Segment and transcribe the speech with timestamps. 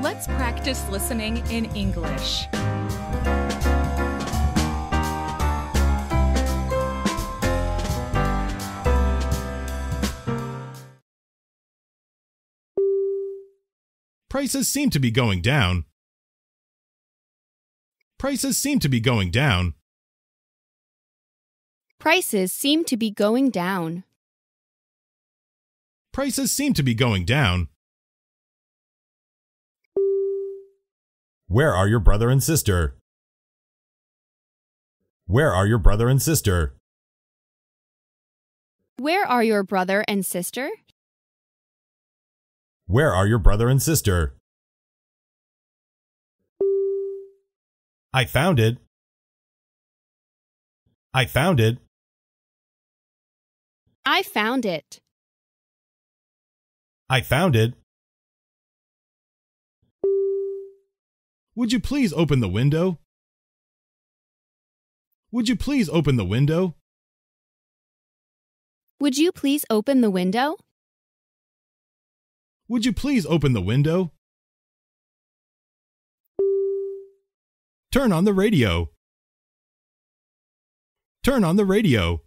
[0.00, 2.46] Let's practice listening in English.
[14.30, 15.84] Prices seem to be going down.
[18.18, 19.74] Prices seem to be going down.
[21.98, 24.04] Prices seem to be going down.
[26.12, 27.68] Prices seem to be going down.
[31.50, 32.94] Where are your brother and sister?
[35.26, 36.74] Where are your brother and sister?
[38.98, 40.68] Where are your brother and sister?
[42.86, 44.34] Where are your brother and sister?
[48.12, 48.76] I found it.
[51.14, 51.78] I found it.
[54.04, 55.00] I found it.
[57.08, 57.72] I found it.
[61.58, 63.00] Would you please open the window?
[65.32, 66.76] Would you please open the window?
[69.00, 70.56] Would you please open the window?
[72.68, 74.12] Would you please open the window?
[77.90, 78.90] Turn on the radio.
[81.24, 82.22] Turn on the radio.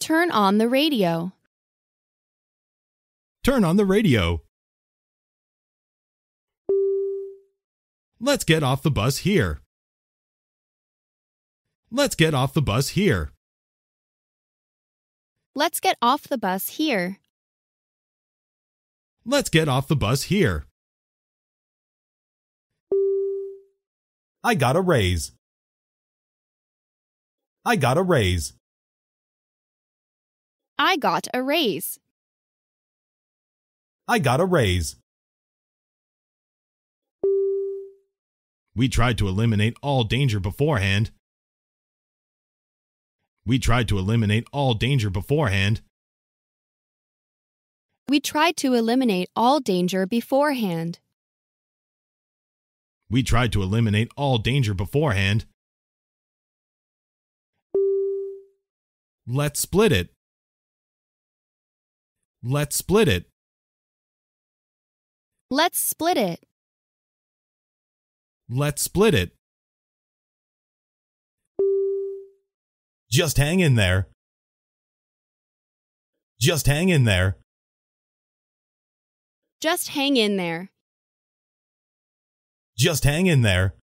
[0.00, 1.32] Turn on the radio.
[3.44, 4.40] Turn on the radio.
[8.24, 9.58] Let's get off the bus here.
[11.90, 13.32] Let's get off the bus here.
[15.56, 17.18] Let's get off the bus here.
[19.26, 20.66] Let's get off the bus here.
[24.44, 25.32] I got a raise.
[27.64, 28.52] I got a raise.
[30.78, 31.98] I got a raise.
[34.06, 35.01] I got a raise.
[38.74, 41.10] We tried to eliminate all danger beforehand.
[43.44, 45.82] We tried to eliminate all danger beforehand.
[48.08, 51.00] We tried to eliminate all danger beforehand.
[53.10, 55.44] We tried to eliminate all danger beforehand.
[59.26, 60.10] Let's split it.
[62.42, 63.26] Let's split it.
[65.50, 66.40] Let's split it.
[68.48, 69.32] Let's split it.
[73.10, 74.08] Just hang in there.
[76.40, 77.36] Just hang in there.
[79.60, 80.70] Just hang in there.
[82.76, 83.74] Just hang in there.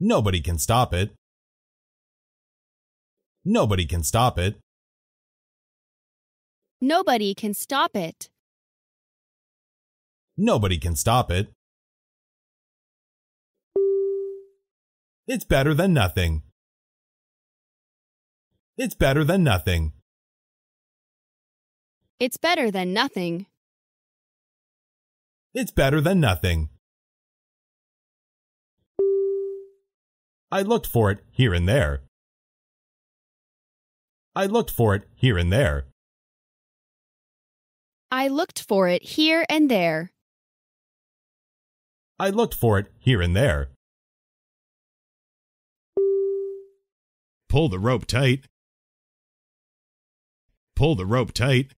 [0.00, 1.10] Nobody can stop it.
[3.44, 4.58] Nobody can stop it.
[6.80, 8.30] Nobody can stop it.
[10.40, 11.48] Nobody can stop it.
[15.26, 16.42] It's better than nothing.
[18.76, 19.94] It's better than nothing.
[22.20, 23.46] It's better than nothing.
[25.54, 26.68] It's better than nothing.
[30.52, 32.02] I looked for it here and there.
[34.36, 35.86] I looked for it here and there.
[38.12, 40.12] I looked for it here and there.
[42.20, 43.68] I looked for it here and there.
[47.48, 48.46] Pull the rope tight.
[50.74, 51.74] Pull the rope tight.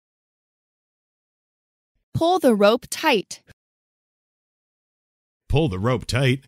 [2.14, 3.42] Pull the rope tight.
[5.48, 6.46] Pull the rope tight.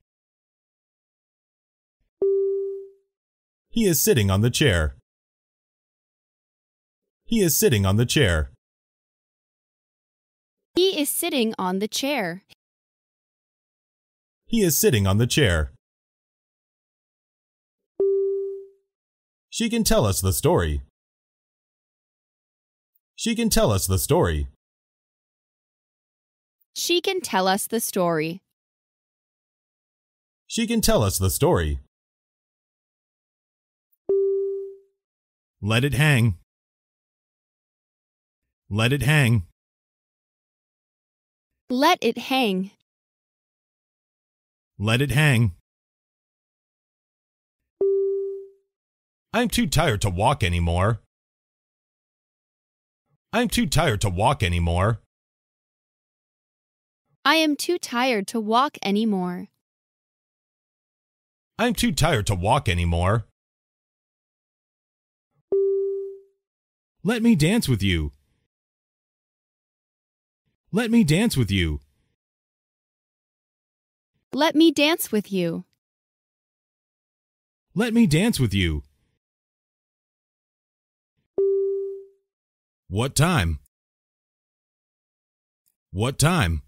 [3.70, 4.94] He is sitting on the chair.
[7.24, 8.50] He is sitting on the chair.
[10.74, 12.42] He is sitting on the chair.
[14.50, 15.70] He is sitting on the chair.
[19.48, 20.82] She can tell us the story.
[23.14, 24.48] She can tell us the story.
[26.74, 28.40] She can tell us the story.
[30.48, 31.78] She can tell us the story.
[35.62, 36.38] Let it hang.
[38.68, 39.44] Let it hang.
[41.68, 42.72] Let it hang.
[44.82, 45.52] Let it hang.
[49.34, 51.02] I'm too tired to walk anymore.
[53.30, 55.02] I'm too tired to walk anymore.
[57.26, 59.48] I am too tired to walk anymore.
[61.58, 63.26] I'm too tired to walk anymore.
[67.04, 68.12] Let me dance with you.
[70.72, 71.80] Let me dance with you.
[74.32, 75.64] Let me dance with you.
[77.74, 78.84] Let me dance with you.
[82.86, 83.58] What time?
[85.90, 86.62] What time?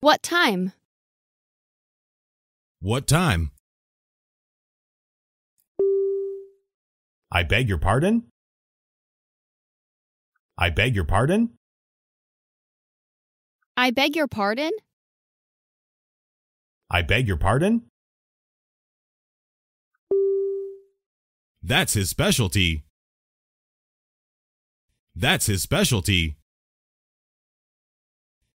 [0.00, 0.72] What time?
[2.80, 3.50] What time?
[7.30, 8.24] I beg your pardon?
[10.56, 11.50] I beg your pardon?
[13.76, 14.70] I beg your pardon?
[16.90, 17.82] I beg your pardon?
[21.62, 22.84] That's his specialty.
[25.16, 26.36] That's his specialty.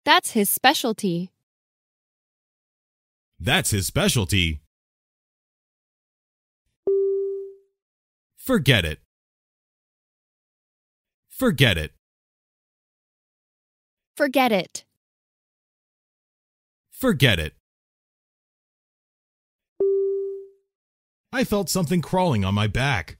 [0.05, 1.31] That's his specialty.
[3.39, 4.61] That's his specialty.
[8.37, 8.99] Forget it.
[11.29, 11.91] Forget it.
[14.17, 14.83] Forget it.
[16.91, 17.53] Forget it.
[21.31, 23.17] I felt something crawling on my back.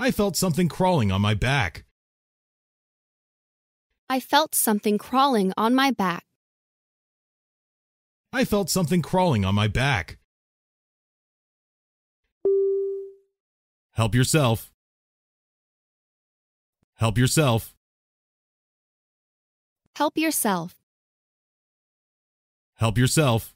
[0.00, 1.84] I felt something crawling on my back.
[4.10, 6.24] I felt something crawling on my back.
[8.32, 10.18] I felt something crawling on my back.
[13.92, 14.72] Help yourself.
[16.94, 17.74] Help yourself.
[19.94, 20.74] Help yourself.
[22.76, 23.54] Help yourself.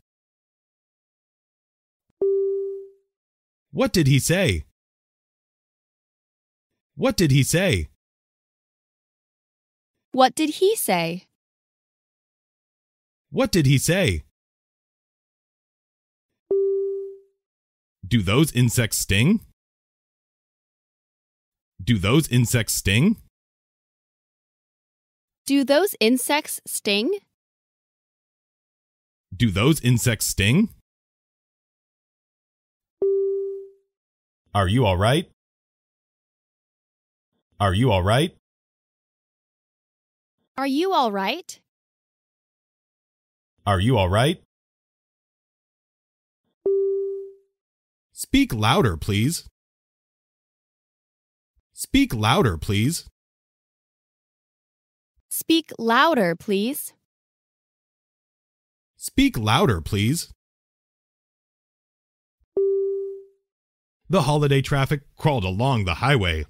[3.75, 4.65] What did he say?
[6.95, 7.89] What did he say?
[10.13, 11.25] What did he say?
[13.31, 14.25] What did he say?
[18.07, 19.41] Do those insects sting?
[21.83, 23.17] Do those insects sting?
[25.47, 27.11] Do those insects sting?
[29.35, 30.69] Do those insects sting?
[34.55, 35.31] Are you all right?
[37.59, 38.37] Are you all right?
[40.59, 41.59] Are you all right?
[43.65, 44.43] Are you all right?
[48.13, 49.49] Speak louder, please.
[51.73, 53.09] Speak louder, please.
[55.31, 56.93] Speak louder, please.
[58.99, 60.31] Speak louder, please.
[64.13, 66.45] The holiday traffic crawled along the highway.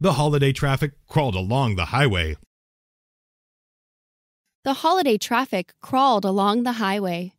[0.00, 2.36] The holiday traffic crawled along the highway.
[4.64, 7.34] The holiday traffic crawled along the highway.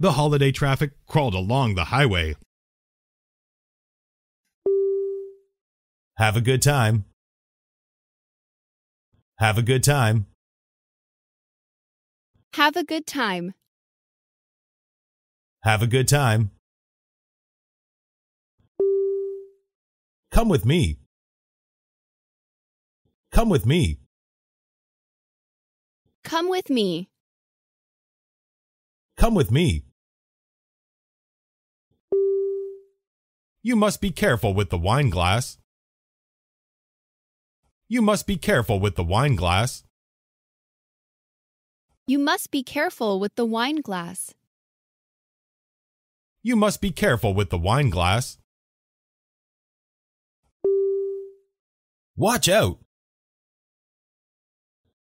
[0.00, 2.34] The holiday traffic crawled along the highway.
[6.16, 7.04] Have a good time.
[9.38, 10.26] Have a good time.
[12.54, 13.54] Have a good time.
[15.66, 16.52] Have a good time.
[20.30, 20.98] Come with me.
[23.32, 23.98] Come with me.
[26.22, 27.08] Come with me.
[29.16, 29.82] Come with me.
[33.64, 35.58] You must be careful with the wine glass.
[37.88, 39.82] You must be careful with the wine glass.
[42.06, 44.32] You must be careful with the wine glass.
[46.46, 48.38] You must be careful with the wine glass.
[52.14, 52.78] Watch out!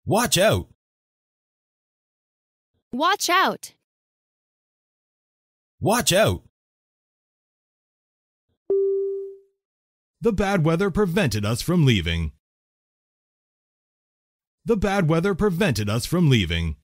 [0.05, 0.69] Watch out!
[2.93, 3.73] Watch out!
[5.81, 6.43] Watch out!
[10.21, 12.33] The bad weather prevented us from leaving.
[14.67, 16.77] The bad weather prevented us from leaving.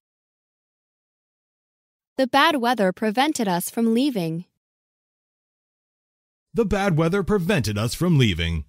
[2.19, 4.47] The bad weather prevented us from leaving.
[6.55, 8.65] The bad weather prevented us from leaving.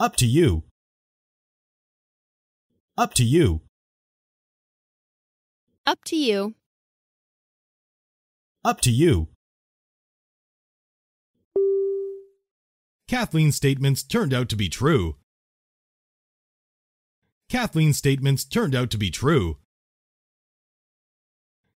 [0.00, 0.64] Up to you.
[2.98, 3.60] Up to you.
[5.86, 6.54] Up to you.
[8.64, 9.28] Up to you.
[13.06, 15.14] Kathleen's statements turned out to be true.
[17.50, 19.56] Kathleen's statements turned out to be true.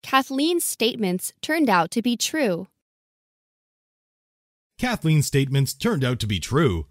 [0.03, 2.67] Kathleen's statements turned out to be true.
[4.81, 6.87] Kathleen's statements turned out to be true.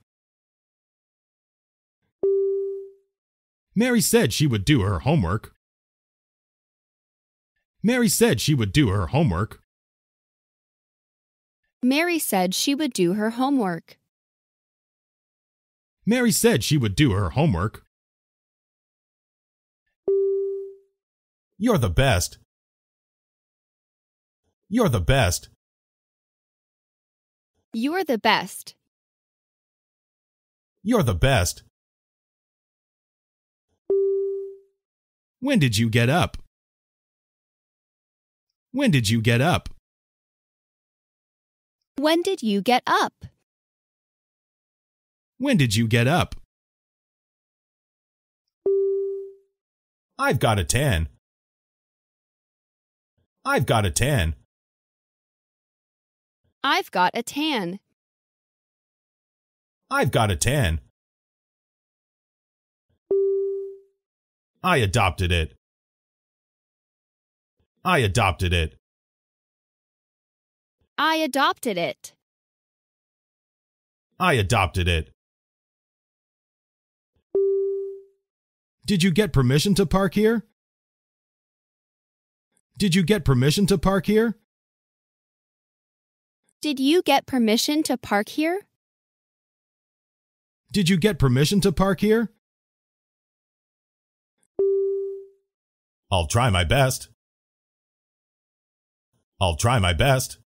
[3.75, 5.53] Mary said she would do her homework.
[7.83, 9.59] Mary said she would do her homework.
[11.83, 13.97] Mary said she would do her homework.
[16.05, 17.83] Mary said she would do her homework.
[21.61, 22.37] You're the best.
[24.69, 25.49] You're the best.
[27.73, 28.75] You're the best.
[30.83, 31.63] You're the best.
[35.41, 36.37] When did you get up?
[38.71, 39.67] When did you get up?
[41.97, 43.25] When did you get up?
[45.37, 46.35] When did you get up?
[50.17, 51.09] I've got a tan.
[53.51, 54.35] I've got a tan.
[56.63, 57.79] I've got a tan.
[59.89, 60.81] I've got a tan.
[64.63, 65.55] I adopted it.
[67.83, 68.75] I adopted it.
[70.99, 72.13] I adopted it.
[74.19, 75.09] I adopted it.
[78.85, 80.45] Did you get permission to park here?
[82.79, 84.37] Did you get permission to park here?
[86.61, 88.61] Did you get permission to park here?
[90.71, 92.31] Did you get permission to park here?
[96.09, 97.09] I'll try my best.
[99.41, 100.37] I'll try my best.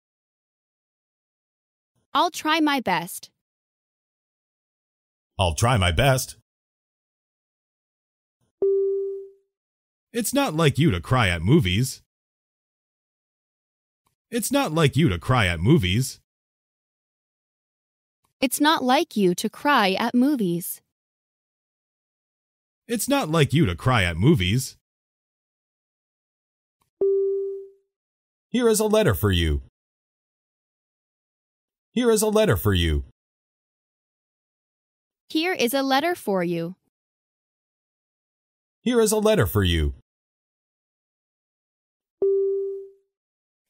[2.14, 3.28] I'll try my best.
[5.38, 6.36] I'll try my best.
[10.14, 12.00] It's not like you to cry at movies.
[14.32, 16.18] It's not like you to cry at movies.
[18.40, 20.80] It's not like you to cry at movies.
[22.88, 24.78] It's not like you to cry at movies.
[28.48, 29.60] Here is a letter for you.
[31.92, 33.04] Here is a letter for you.
[35.28, 36.76] Here is a letter for you.
[38.80, 39.92] Here is a letter for you.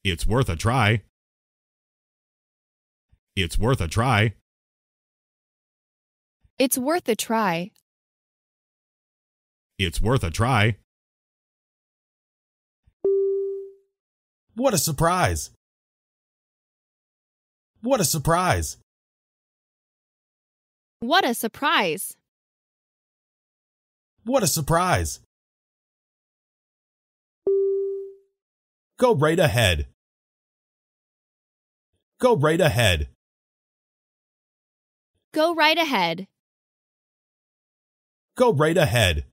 [0.04, 1.02] It's worth a try.
[3.36, 4.34] It's worth a try.
[6.58, 7.70] It's worth a try.
[9.78, 10.76] It's worth a try.
[14.54, 15.50] What a surprise!
[17.80, 18.76] What a surprise!
[20.98, 22.16] What a surprise!
[24.24, 25.20] What a surprise!
[29.02, 29.88] Go right ahead.
[32.20, 33.08] Go right ahead.
[35.34, 36.28] Go right ahead.
[38.36, 39.24] Go right ahead.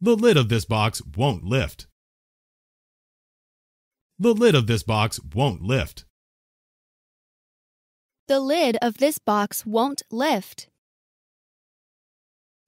[0.00, 1.88] The lid of this box won't lift.
[4.20, 6.04] The lid of this box won't lift.
[8.28, 10.68] The lid of this box won't lift.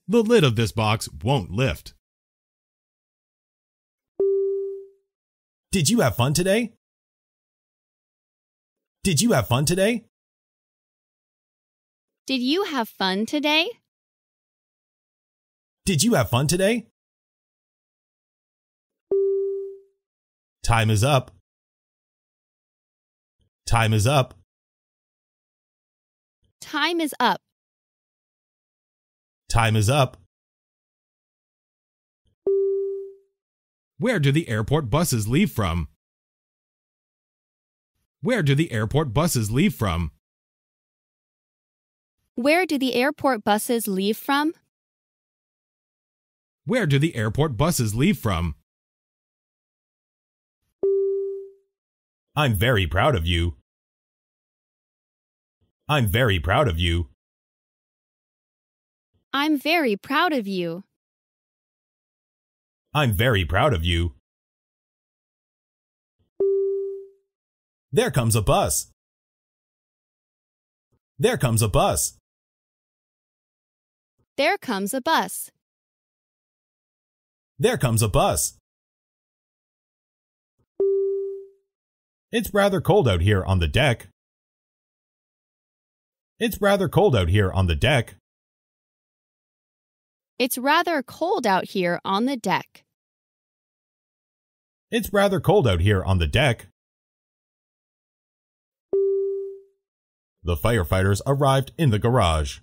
[0.09, 1.95] The lid of this box won't lift.
[5.73, 6.73] Did you have fun today?
[9.05, 10.05] Did you have fun today?
[12.27, 13.69] Did you have fun today?
[15.87, 16.89] Did you have fun today?
[20.65, 21.31] Time is up.
[23.65, 24.35] Time is up.
[26.61, 27.41] Time is up.
[29.49, 30.17] Time is up.
[34.01, 35.89] Where do the airport buses leave from?
[38.23, 40.13] Where do the airport buses leave from?
[42.35, 44.55] Where do the airport buses leave from?
[46.65, 48.55] Where do the airport buses leave from?
[52.35, 53.57] I'm very proud of you.
[55.91, 57.11] I'm very proud of you.
[59.35, 60.85] I'm very proud of you.
[62.93, 64.15] I'm very proud of you.
[67.93, 68.91] There comes a bus.
[71.19, 72.17] There comes a bus.
[74.37, 75.51] There comes a bus.
[77.59, 78.57] There comes a bus.
[82.33, 84.09] It's rather cold out here on the deck.
[86.39, 88.17] It's rather cold out here on the deck.
[90.41, 92.83] It's rather cold out here on the deck.
[94.91, 96.69] It's rather cold out here on the deck.
[100.43, 102.61] The firefighters arrived in the garage.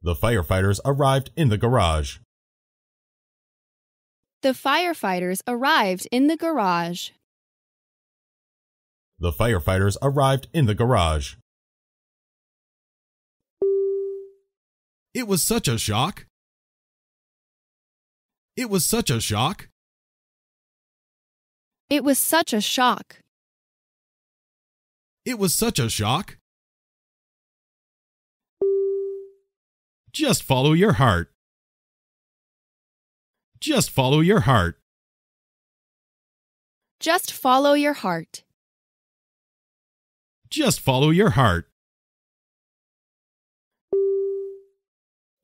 [0.00, 2.16] The firefighters arrived in the garage.
[4.40, 7.10] The firefighters arrived in the garage.
[9.18, 11.34] The firefighters arrived in the garage.
[15.14, 16.26] It was such a shock.
[18.56, 19.68] It was such a shock.
[21.90, 23.18] It was such a shock.
[25.24, 26.38] It was such a shock.
[30.12, 31.30] Just follow your heart.
[33.60, 34.78] Just follow your heart.
[37.00, 38.42] Just follow your heart.
[40.50, 41.71] Just follow your heart.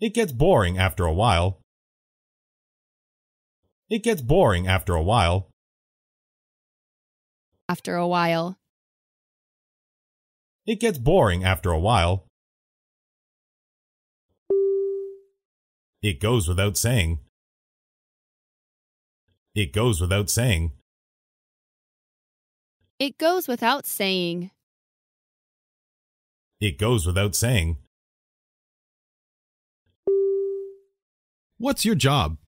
[0.00, 1.60] It gets boring after a while.
[3.90, 5.48] It gets boring after a while.
[7.68, 8.56] After a while.
[10.66, 12.26] It gets boring after a while.
[16.00, 17.18] It goes without saying.
[19.54, 20.72] It goes without saying.
[23.00, 24.52] It goes without saying.
[26.60, 27.78] It goes without saying.
[31.60, 32.38] What's your job?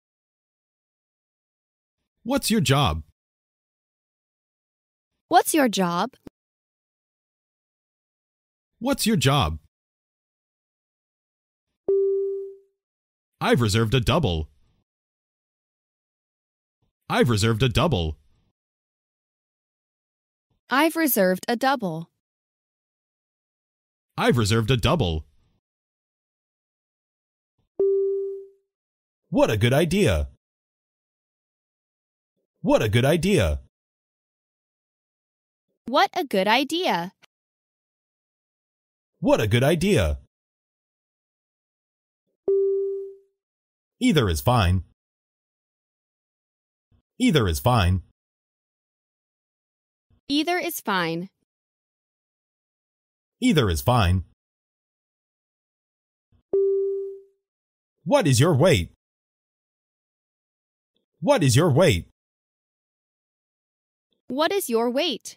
[2.22, 3.02] What's your job?
[5.26, 6.14] What's your job?
[8.78, 9.58] What's your job?
[13.40, 14.48] I've reserved a double.
[17.08, 18.16] I've reserved a double.
[20.70, 22.10] I've reserved a double.
[24.16, 25.26] I've reserved a double.
[29.32, 30.26] What a good idea!
[32.62, 33.60] What a good idea!
[35.86, 37.12] What a good idea.
[39.20, 40.18] What a good idea!
[44.00, 44.82] Either is fine.
[47.20, 48.02] Either is fine.
[50.28, 51.28] Either is fine.
[53.40, 54.24] Either is fine.
[58.02, 58.90] What is your weight?
[61.20, 62.06] What is your weight?
[64.28, 65.36] What is your weight?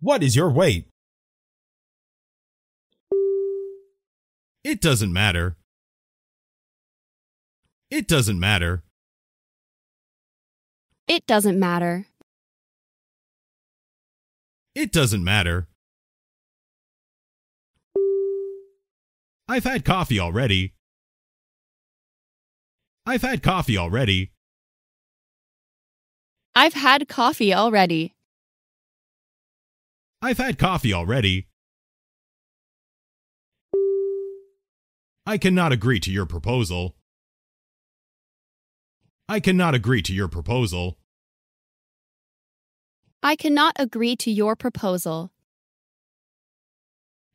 [0.00, 0.88] What is your weight?
[4.64, 5.56] It doesn't matter.
[7.90, 8.82] It doesn't matter.
[11.06, 12.06] It doesn't matter.
[14.74, 15.68] It doesn't matter.
[19.48, 20.74] I've had coffee already.
[23.08, 24.32] I've had coffee already.
[26.54, 28.14] I've had coffee already.
[30.20, 31.46] I've had coffee already.
[35.24, 36.96] I cannot agree to your proposal.
[39.26, 40.98] I cannot agree to your proposal.
[43.22, 45.32] I cannot agree to your proposal.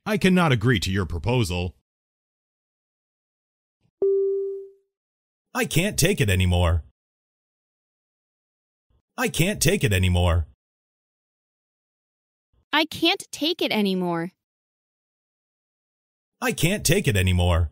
[0.06, 1.76] I cannot agree to your proposal.
[5.56, 6.84] I can't take it anymore.
[9.16, 10.48] I can't take it anymore.
[12.72, 14.32] I can't take it anymore.
[16.42, 17.70] I can't take it anymore.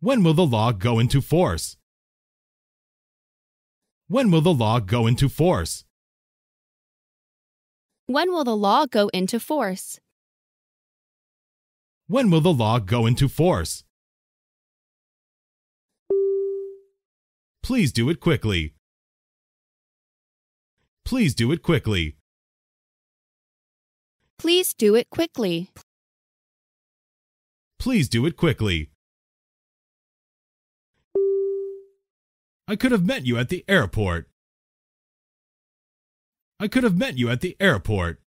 [0.00, 1.78] When will the law go into force?
[4.08, 5.86] When will the law go into force?
[8.06, 9.98] When will the law go into force?
[12.06, 13.82] When will the law go into force?
[17.64, 18.74] Please do it quickly.
[21.06, 22.14] Please do it quickly.
[24.38, 25.70] Please do it quickly.
[27.78, 28.90] Please do it quickly.
[32.68, 34.28] I could have met you at the airport.
[36.60, 38.20] I could have met you at the airport.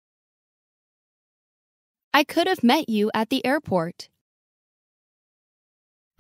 [2.12, 4.10] I could have met you at the airport.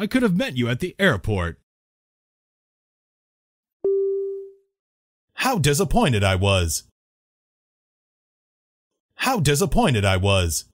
[0.00, 1.60] I could have met you at the airport.
[5.34, 6.84] How disappointed I was.
[9.16, 10.64] How disappointed I was.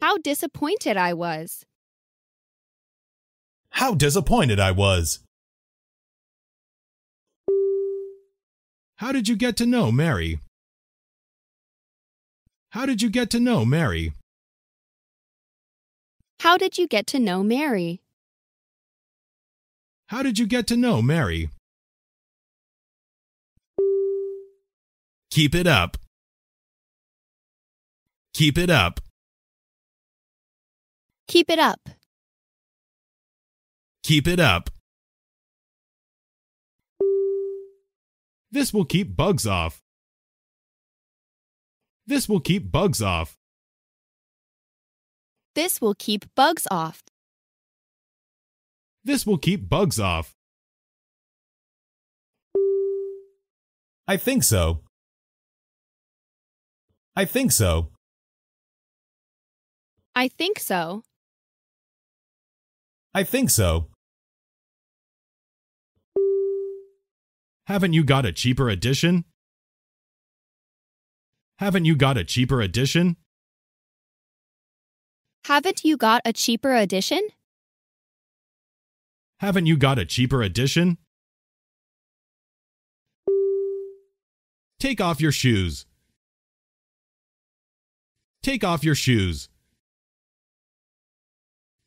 [0.00, 1.64] How disappointed I was.
[3.70, 5.20] How disappointed I was.
[8.96, 10.40] How did you get to know Mary?
[12.70, 14.12] How did you get to know Mary?
[16.40, 18.00] How did you get to know Mary?
[20.08, 21.50] How did you get to know Mary?
[25.34, 25.96] Keep it up.
[28.34, 29.00] Keep it up.
[31.26, 31.80] Keep it up.
[34.04, 34.70] Keep it up.
[38.52, 39.82] This will keep bugs off.
[42.06, 43.36] This will keep bugs off.
[45.56, 47.02] This will keep bugs off.
[49.02, 50.36] This will keep bugs off.
[54.06, 54.83] I think so.
[57.16, 57.90] I think so.
[60.16, 61.02] I think so.
[63.14, 63.88] I think so.
[67.66, 69.24] Haven't you got a cheaper edition?
[71.58, 73.16] Haven't you got a cheaper edition?
[75.44, 77.28] Haven't you got a cheaper edition?
[79.38, 80.98] Haven't you got a cheaper edition?
[84.80, 85.86] Take off your shoes.
[88.44, 89.48] Take off your shoes.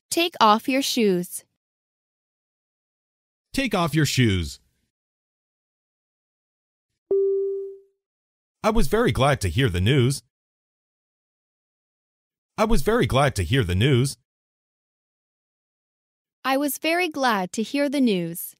[0.09, 1.45] Take off your shoes.
[3.53, 4.59] Take off your shoes.
[8.63, 10.23] I was very glad to hear the news.
[12.57, 14.17] I was very glad to hear the news.
[16.43, 18.55] I was very glad to hear the news.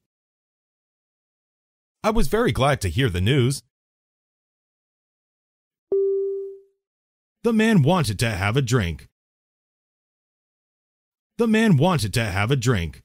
[2.04, 3.64] I was very glad to hear the news.
[7.48, 9.08] The man wanted to have a drink.
[11.38, 13.02] The man wanted to have a drink.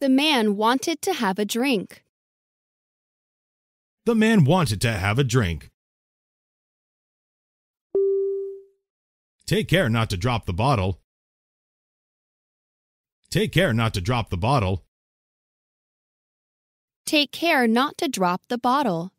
[0.00, 2.02] The man wanted to have a drink.
[4.06, 5.70] The man wanted to have a drink.
[9.44, 11.02] Take care not to drop the bottle.
[13.28, 14.86] Take care not to drop the bottle.
[17.04, 19.13] Take care not to drop the bottle.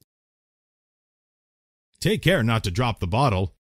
[2.05, 3.55] Take care not to drop the bottle.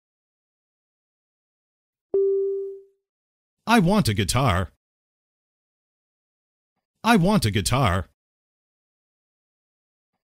[3.67, 4.71] I want a guitar.
[7.05, 8.09] I want a guitar.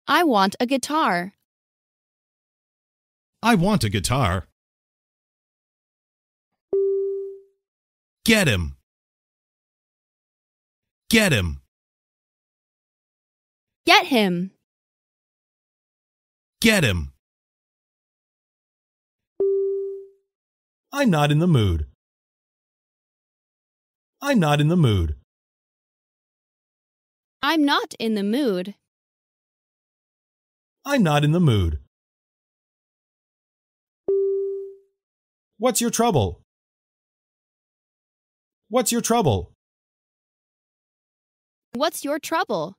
[0.08, 1.34] I want a guitar.
[3.44, 4.48] I want a guitar.
[8.24, 8.78] Get him.
[11.10, 11.60] Get him.
[13.86, 14.52] Get him.
[16.62, 17.12] Get him.
[20.98, 21.88] I'm not in the mood.
[24.22, 25.16] I'm not in the mood.
[27.44, 28.76] I'm not in the mood.
[30.86, 31.80] I'm not in the mood.
[35.58, 36.42] What's your trouble?
[38.70, 39.52] What's your trouble?
[41.74, 42.76] What's your trouble?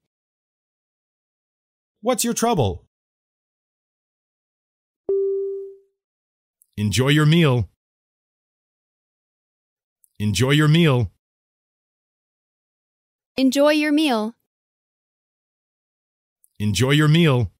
[2.00, 2.86] What's your trouble?
[6.78, 7.68] Enjoy your meal.
[10.18, 11.10] Enjoy your meal.
[13.36, 14.34] Enjoy your meal.
[16.58, 17.52] Enjoy your meal.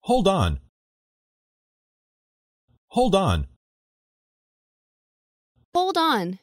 [0.00, 0.58] Hold on.
[2.88, 3.46] Hold on.
[5.74, 6.38] Hold on.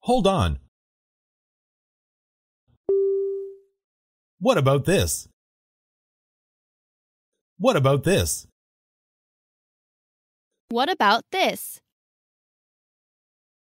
[0.00, 0.58] Hold on.
[4.40, 5.28] What about this?
[7.58, 8.48] What about this?
[10.70, 11.80] What about this?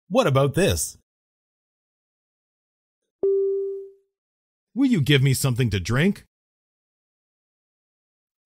[0.10, 0.97] What about this?
[4.75, 6.25] Will you give me something to drink?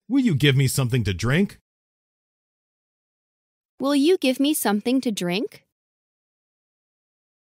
[0.08, 1.58] Will you give me something to drink?
[3.80, 5.64] Will you give me something to drink?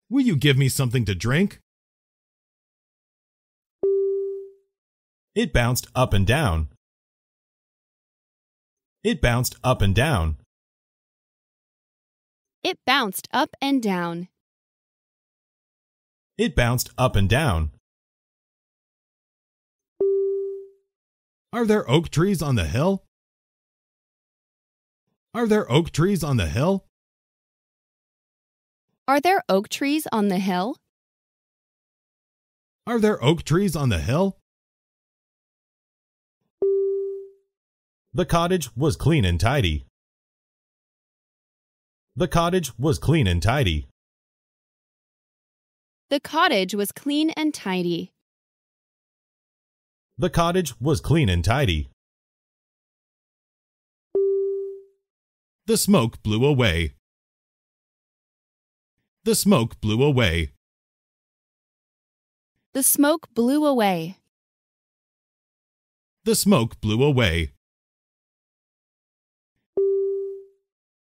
[0.09, 1.59] Will you give me something to drink?
[5.35, 6.69] It bounced up and down.
[9.03, 10.37] It bounced up and down.
[12.67, 14.27] It bounced up and down.
[16.37, 17.71] It bounced up and down.
[21.53, 23.05] Are there oak trees on the hill?
[25.33, 26.83] Are there oak trees on the hill?
[29.07, 30.75] Are there oak trees on the hill?
[32.85, 34.39] Are there oak trees on the hill?
[38.13, 39.85] The cottage was clean and tidy.
[42.19, 43.85] The cottage was clean and tidy.
[46.09, 48.11] The cottage was clean and tidy.
[50.17, 51.91] The cottage was clean and tidy.
[55.67, 56.95] The smoke blew away.
[59.23, 60.53] The smoke blew away.
[62.73, 64.17] The smoke blew away.
[66.23, 67.51] The smoke blew away.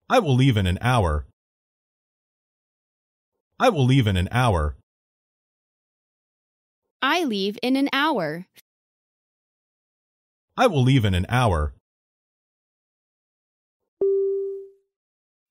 [0.10, 1.26] I will leave in an hour.
[3.60, 4.78] I will leave in an hour.
[7.02, 8.46] I leave in an hour.
[10.56, 11.74] I will leave in an hour.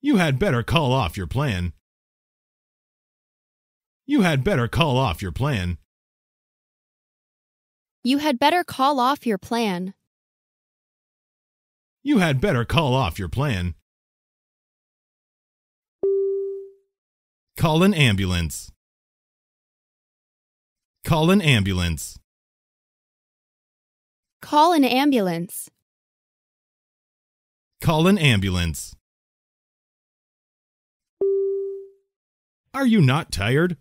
[0.01, 1.73] You had better call off your plan.
[4.07, 5.79] You had better call off your plan.
[8.05, 9.95] You had better call off your plan.
[12.03, 13.75] You had better call off your plan.
[17.57, 18.71] Call an ambulance.
[21.05, 22.19] Call an ambulance.
[24.43, 25.71] Call an ambulance.
[27.81, 28.95] Call an ambulance.
[32.75, 33.79] Are you not tired?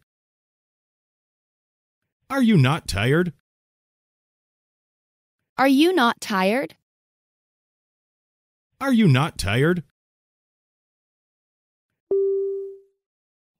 [2.29, 3.33] Are you not tired?
[5.57, 6.77] Are you not tired?
[8.79, 9.83] Are you not tired?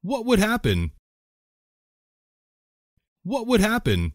[0.06, 0.92] What would happen?
[3.24, 4.14] What would happen?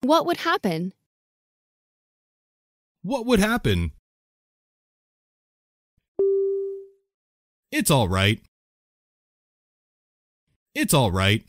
[0.00, 0.92] What would happen?
[3.02, 3.92] What would happen?
[7.70, 8.40] It's all right.
[10.74, 11.44] It's all right.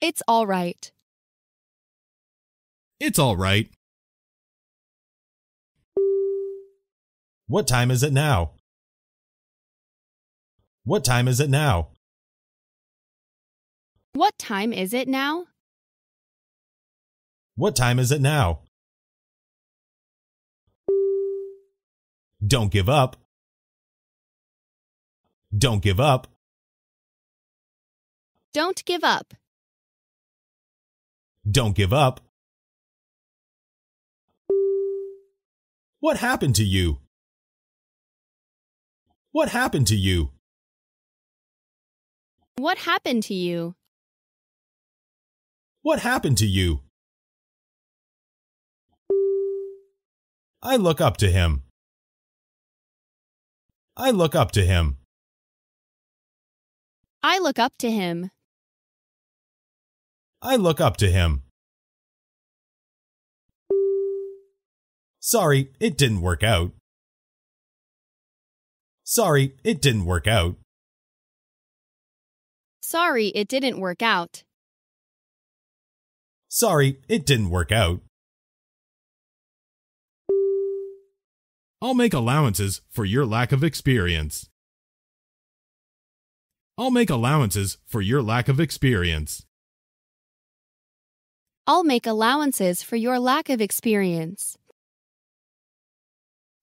[0.00, 0.90] It's all right.
[2.98, 3.70] It's all right.
[7.46, 8.54] What time is it now?
[10.84, 11.88] What time is it now?
[14.14, 15.46] What time is it now?
[17.54, 18.60] What time is it now?
[22.44, 23.16] Don't give up.
[25.56, 26.26] Don't give up.
[28.52, 29.34] Don't give up.
[31.48, 32.20] Don't give up.
[36.00, 36.98] What happened to you?
[39.30, 40.32] What happened to you?
[42.56, 43.74] What happened to you?
[45.82, 46.80] What happened to you?
[50.62, 51.62] I look up to him.
[53.96, 54.98] I look up to him.
[57.22, 58.30] I look up to him.
[60.40, 61.42] I look up to him.
[65.20, 66.72] Sorry, it didn't work out.
[69.04, 70.56] Sorry, it didn't work out.
[72.82, 74.42] Sorry, it didn't work out.
[76.48, 78.00] Sorry, it didn't work out.
[81.80, 84.50] I'll make allowances for your lack of experience.
[86.76, 89.44] I'll make allowances for your lack of experience.
[91.66, 94.58] I'll make allowances for your lack of experience.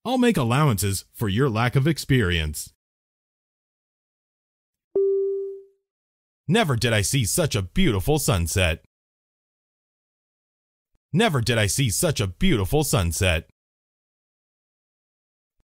[0.03, 2.73] I'll make allowances for your lack of experience.
[6.51, 8.83] Never did I see such a beautiful sunset.
[11.13, 13.47] Never did I see such a beautiful sunset.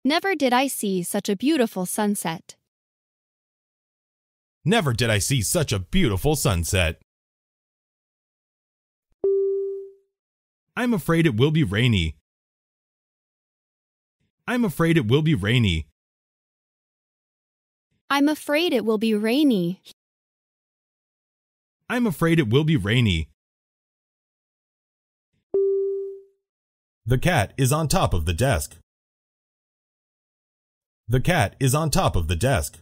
[0.04, 2.56] Never did I see such a beautiful sunset.
[4.62, 7.00] Never did I see such a beautiful sunset.
[10.76, 12.16] I'm afraid it will be rainy.
[14.46, 15.88] I'm afraid it will be rainy.
[18.10, 19.80] I'm afraid it will be rainy.
[21.88, 23.28] I'm afraid it will be rainy.
[27.06, 28.76] The cat is on top of the desk.
[31.06, 32.78] The cat is on top of the desk.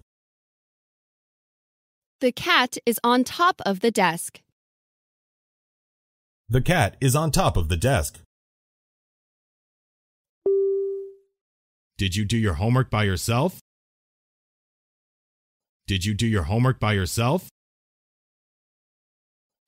[2.20, 4.40] The cat is on top of the desk.
[6.48, 8.20] The cat is on top of the desk.
[11.98, 13.58] Did you do your homework by yourself?
[15.88, 17.48] Did you do your homework by yourself?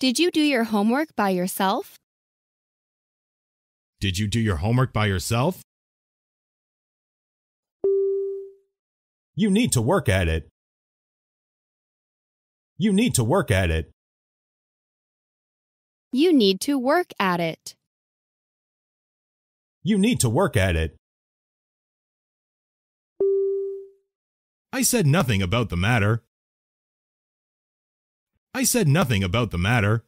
[0.00, 1.98] Did you do your homework by yourself?
[4.00, 5.62] Did you do your homework by yourself?
[9.37, 10.48] You need to work at it.
[12.76, 13.90] You need to work at it.
[16.12, 17.74] You need to work at it.
[19.83, 20.96] You need to work at it.
[24.72, 26.24] I said nothing about the matter.
[28.57, 30.05] I said nothing about the matter.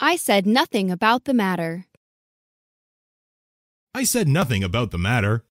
[0.00, 1.86] I said nothing about the matter.
[3.94, 5.44] I said nothing about the matter.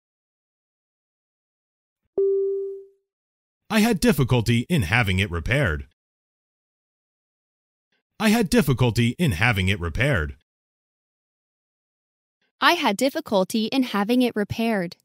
[3.70, 5.86] I had difficulty in having it repaired.
[8.18, 10.36] I had difficulty in having it repaired.
[12.60, 14.96] I had difficulty in having it repaired.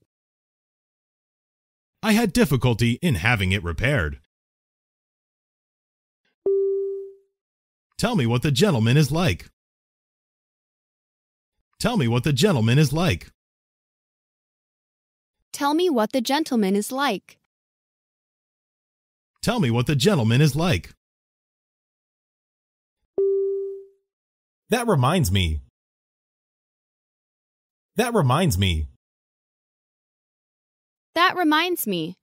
[2.01, 4.19] I had difficulty in having it repaired.
[7.99, 9.47] Tell me what the gentleman is like.
[11.81, 13.27] Tell me what the gentleman is like.
[15.51, 17.38] Tell me what the gentleman is like.
[19.41, 20.91] Tell me what the gentleman is like.
[24.69, 25.59] That reminds me.
[27.97, 28.88] That reminds me.
[31.15, 32.15] That reminds me.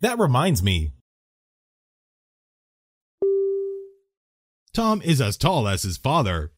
[0.00, 0.92] That reminds me.
[4.74, 6.50] Tom is as tall as his father.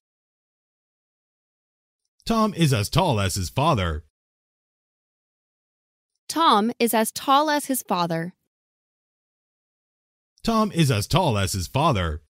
[2.25, 4.05] Tom is as tall as his father.
[6.27, 8.33] Tom is as tall as his father.
[10.43, 12.23] Tom is as tall as his father.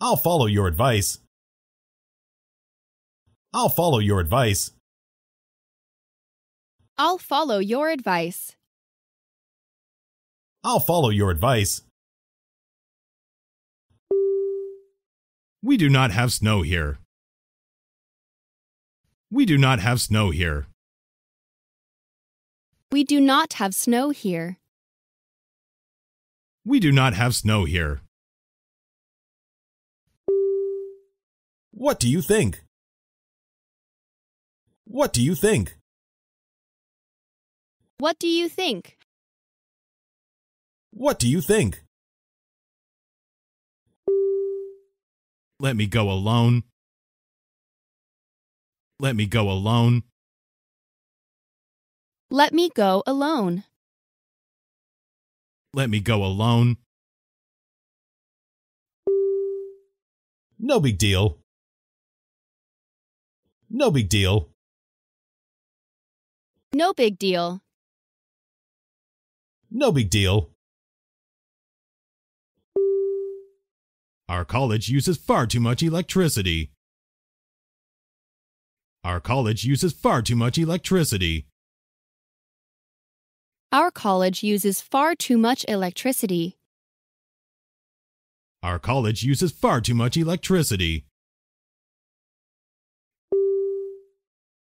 [0.00, 1.18] I'll follow your advice.
[3.52, 4.70] I'll follow your advice.
[6.96, 8.56] I'll follow your advice.
[10.64, 11.82] I'll follow your advice.
[15.62, 16.98] We do not have snow here.
[19.30, 20.66] We do not have snow here.
[22.90, 24.58] We do not have snow here.
[26.64, 28.00] We do not have snow here.
[31.72, 32.62] What do you think?
[34.84, 35.76] What do you think?
[37.98, 38.96] What do you think?
[40.90, 41.85] What do you think?
[45.58, 46.64] Let me go alone.
[49.00, 50.02] Let me go alone.
[52.30, 53.64] Let me go alone.
[55.72, 56.76] Let me go alone.
[60.58, 61.38] No big deal.
[63.70, 64.50] No big deal.
[66.72, 67.62] No big deal.
[69.70, 70.55] No big deal.
[74.28, 76.72] Our college uses far too much electricity.
[79.04, 81.46] Our college uses far too much electricity.
[83.70, 86.56] Our college uses far too much electricity.
[88.64, 91.04] Our college uses far too much electricity.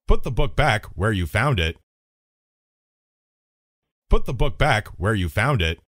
[0.07, 1.77] Put the book back where you found it.
[4.11, 5.79] Put the book back where you found it.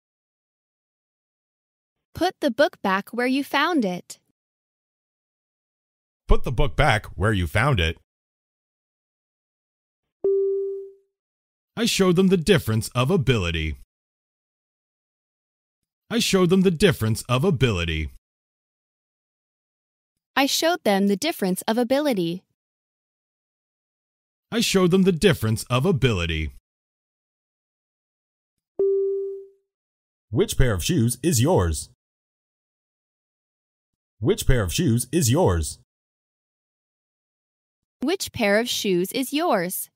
[2.15, 4.19] Put the book back where you found it.
[6.29, 7.97] Put the book back where you found it.
[11.77, 13.77] I showed them the difference of ability.
[16.11, 18.11] I showed them the difference of ability.
[20.37, 22.43] I showed them the difference of ability.
[24.53, 26.53] I showed them the difference of ability.
[30.31, 31.91] Which pair of shoes is yours?
[34.23, 35.79] Which pair of shoes is yours?
[38.03, 39.89] Which pair of shoes is yours?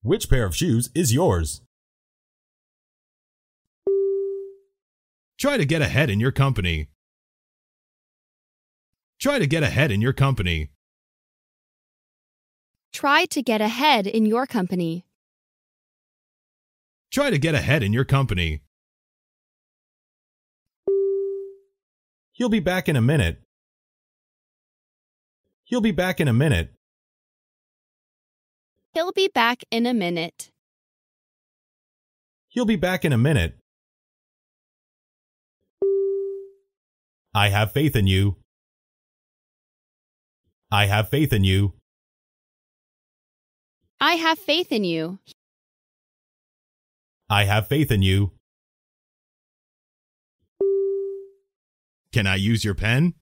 [0.00, 1.60] Which pair of shoes is yours?
[5.38, 6.88] Try to get ahead in your company.
[9.20, 10.70] Try to get ahead in your company.
[12.90, 15.04] Try to get ahead in your company.
[17.10, 18.63] Try to get ahead in your company.
[22.36, 23.40] He'll be back in a minute.
[25.62, 26.74] He'll be back in a minute.
[28.92, 30.50] He'll be back in a minute.
[32.48, 33.56] He'll be back in a minute.
[37.32, 38.36] I have faith in you.
[40.72, 41.74] I have faith in you.
[44.00, 45.20] I have faith in you.
[47.30, 48.32] I have faith in you.
[52.14, 53.14] Can I use your pen?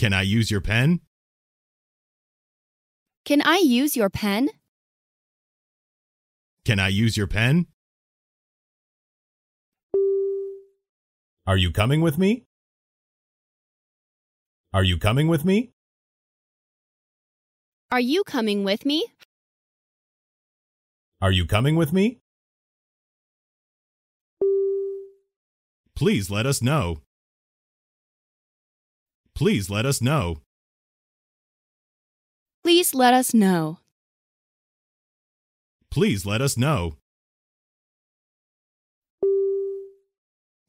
[0.00, 0.98] Can I use your pen?
[3.24, 4.48] Can I use your pen?
[6.64, 7.66] Can I use your pen?
[11.46, 12.46] Are you coming with me?
[14.72, 15.70] Are you coming with me?
[17.92, 19.06] Are you coming with me?
[21.22, 22.25] Are you coming with me?
[25.96, 26.98] Please let us know.
[29.34, 30.42] Please let us know.
[32.62, 33.78] Please let us know.
[35.90, 36.96] Please let us know.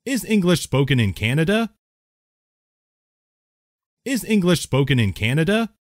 [0.05, 1.71] Is English spoken in Canada?
[4.05, 5.73] Is English spoken in Canada?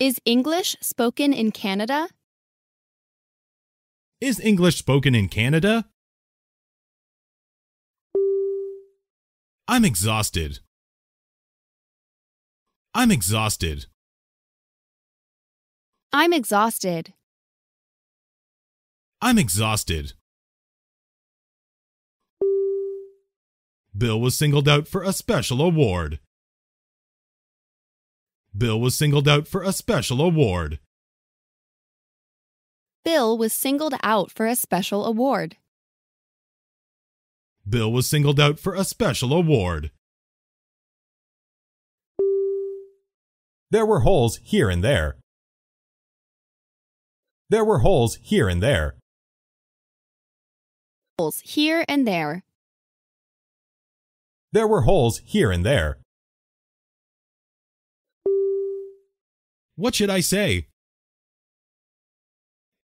[0.00, 2.08] Is English spoken in Canada?
[4.20, 5.84] Is English spoken in Canada?
[9.72, 10.58] I'm exhausted.
[12.92, 13.86] I'm exhausted.
[16.12, 17.12] I'm exhausted.
[19.22, 20.14] I'm exhausted.
[23.96, 26.18] Bill was singled out for a special award.
[28.58, 30.80] Bill was singled out for a special award.
[33.04, 35.58] Bill was singled out for a special award.
[37.68, 39.90] Bill was singled out for a special award.
[43.70, 45.16] There were holes here and there.
[47.48, 48.96] There were holes here and there.
[51.18, 52.42] Holes here and there.
[54.52, 55.98] There were holes here and there.
[59.76, 60.66] What should I say?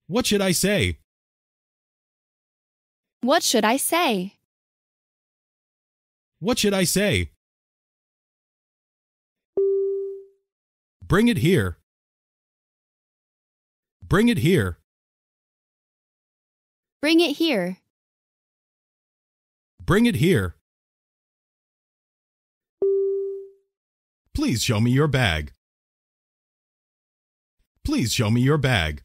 [0.06, 0.98] What should I say?
[3.20, 4.39] What should I say?
[6.40, 7.30] What should I say?
[11.06, 11.76] Bring it here.
[14.02, 14.78] Bring it here.
[17.02, 17.76] Bring it here.
[19.84, 20.54] Bring it here.
[24.34, 25.52] Please show me your bag.
[27.84, 29.02] Please show me your bag.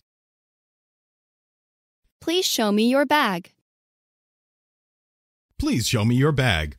[2.22, 3.52] Please show me your bag.
[5.60, 6.78] Please show me your bag.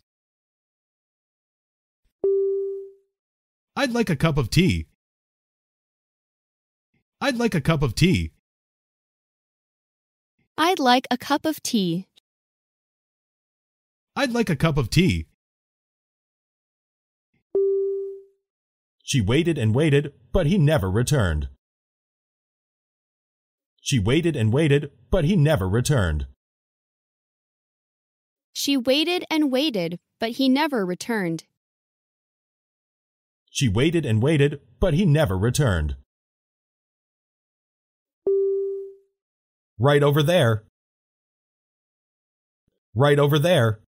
[3.79, 4.87] I'd like a cup of tea.
[7.20, 8.33] I'd like a cup of tea.
[10.57, 12.07] I'd like a cup of tea.
[14.16, 15.27] I'd like a cup of tea.
[19.03, 21.49] She waited and waited, but he never returned.
[23.83, 26.27] She waited and waited, but he never returned.
[28.55, 31.45] She waited and waited, but he never returned.
[33.57, 35.97] She waited and waited, but he never returned.
[39.79, 40.65] Right over there.
[42.95, 43.81] Right over there.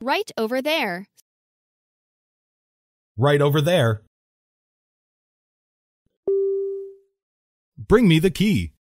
[0.00, 1.06] Right over there.
[3.16, 4.02] Right over there.
[7.78, 8.72] Bring me the key.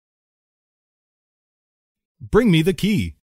[2.19, 3.17] Bring me the key.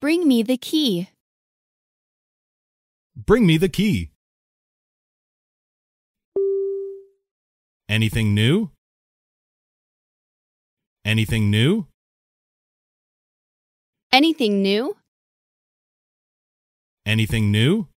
[0.00, 1.10] Bring me the key.
[3.16, 4.10] Bring me the key.
[7.88, 8.70] Anything new?
[11.04, 11.86] Anything new?
[14.12, 14.96] Anything new?
[17.06, 17.88] Anything new?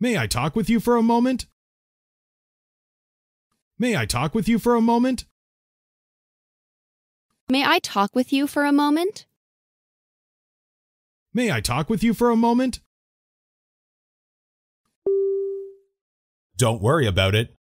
[0.00, 1.46] May I talk with you for a moment?
[3.78, 5.24] May I talk with you for a moment?
[7.48, 9.26] May I talk with you for a moment?
[11.38, 12.80] May I talk with you for a moment?
[16.56, 17.54] Don't worry about it.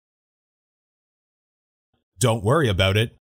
[2.18, 3.18] Don't worry about it.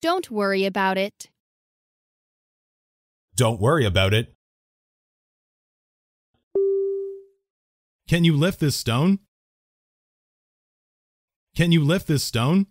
[0.00, 1.28] Don't worry about it.
[3.36, 4.34] Don't worry about it.
[8.08, 9.20] Can you lift this stone?
[11.54, 12.66] Can you lift this stone?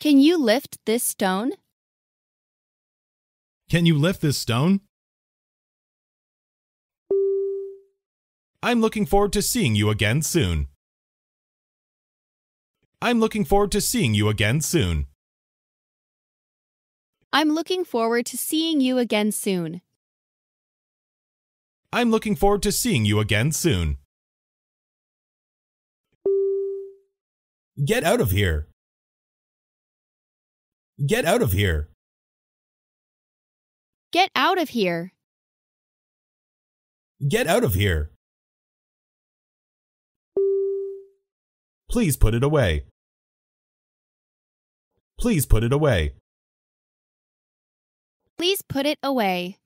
[0.00, 1.52] Can you lift this stone?
[3.68, 4.80] Can you lift this stone?
[8.62, 10.68] I'm looking forward to seeing you again soon.
[13.02, 15.06] I'm looking forward to seeing you again soon.
[17.30, 19.82] I'm looking forward to seeing you again soon.
[21.92, 23.98] I'm looking forward to seeing you again soon.
[27.84, 28.68] Get out of here.
[31.06, 31.90] Get out of here.
[34.10, 35.12] Get out of here.
[37.28, 38.10] Get out of here.
[41.90, 42.84] Please put it away.
[45.18, 46.14] Please put it away.
[48.38, 49.58] Please put it away.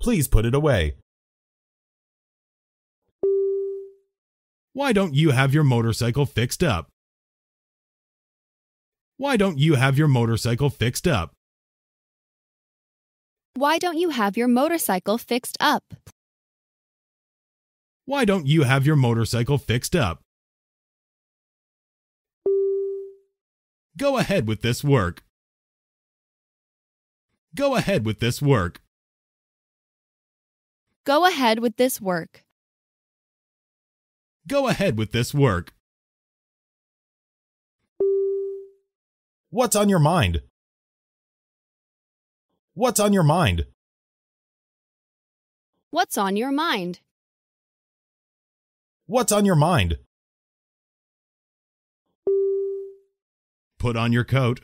[0.00, 0.96] Please put it away.
[4.72, 6.88] Why don't you have your motorcycle fixed up?
[9.16, 11.34] Why don't you have your motorcycle fixed up?
[13.54, 15.84] Why don't you have your motorcycle fixed up?
[18.06, 20.22] Why don't you have your motorcycle fixed up?
[23.98, 25.22] Go ahead with this work.
[27.54, 28.80] Go ahead with this work.
[31.04, 32.44] Go ahead with this work.
[34.48, 35.74] Go ahead with this work.
[39.50, 40.40] What's on your mind?
[42.74, 43.66] What's on your mind?
[45.90, 47.00] What's on your mind?
[49.04, 49.98] What's on your mind?
[53.78, 54.60] Put on your coat.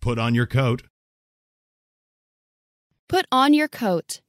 [0.00, 0.82] Put on your coat.
[3.08, 4.20] Put on your coat.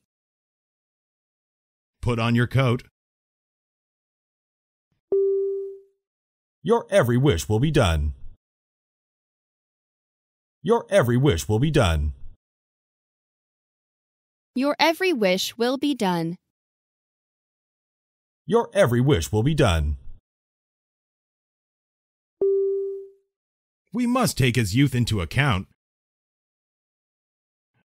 [1.99, 2.83] Put on your coat.
[6.61, 8.13] Your every wish will be done.
[10.61, 12.13] Your every wish will be done.
[14.55, 16.35] Your every wish will be done.
[18.45, 19.95] Your every wish will be done.
[23.93, 25.67] We must take his youth into account.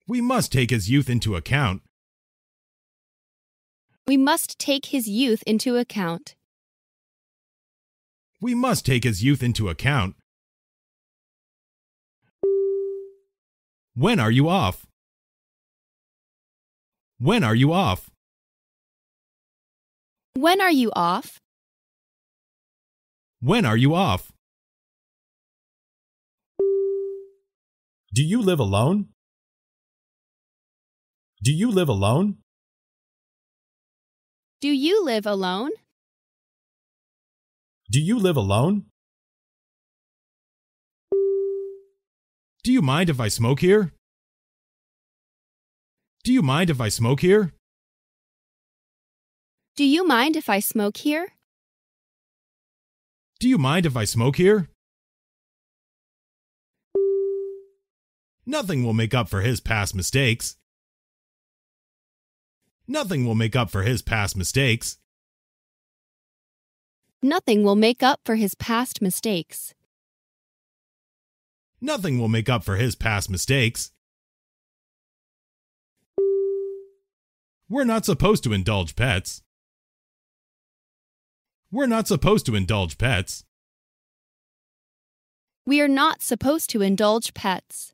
[0.08, 1.82] We must take his youth into account.
[4.08, 6.34] We must take his youth into account.
[8.40, 10.16] We must take his youth into account.
[13.98, 14.84] When are you off?
[17.18, 18.10] When are you off?
[20.34, 21.40] When are you off?
[23.40, 24.30] When are you off?
[28.12, 29.08] Do you live alone?
[31.42, 32.36] Do you live alone?
[34.60, 35.70] Do you live alone?
[37.90, 38.90] Do you live alone?
[42.66, 43.92] Do you mind if I smoke here?
[46.24, 47.52] Do you mind if I smoke here?
[49.76, 51.28] Do you mind if I smoke here?
[53.38, 54.68] Do you mind if I smoke here?
[58.44, 60.56] Nothing will make up for his past mistakes.
[62.88, 64.98] Nothing will make up for his past mistakes.
[67.22, 69.72] Nothing will make up for his past mistakes.
[71.80, 73.92] Nothing will make up for his past mistakes.
[77.68, 79.42] We're not supposed to indulge pets.
[81.70, 83.44] We're not supposed to indulge pets.
[85.66, 87.92] We are not supposed to indulge pets.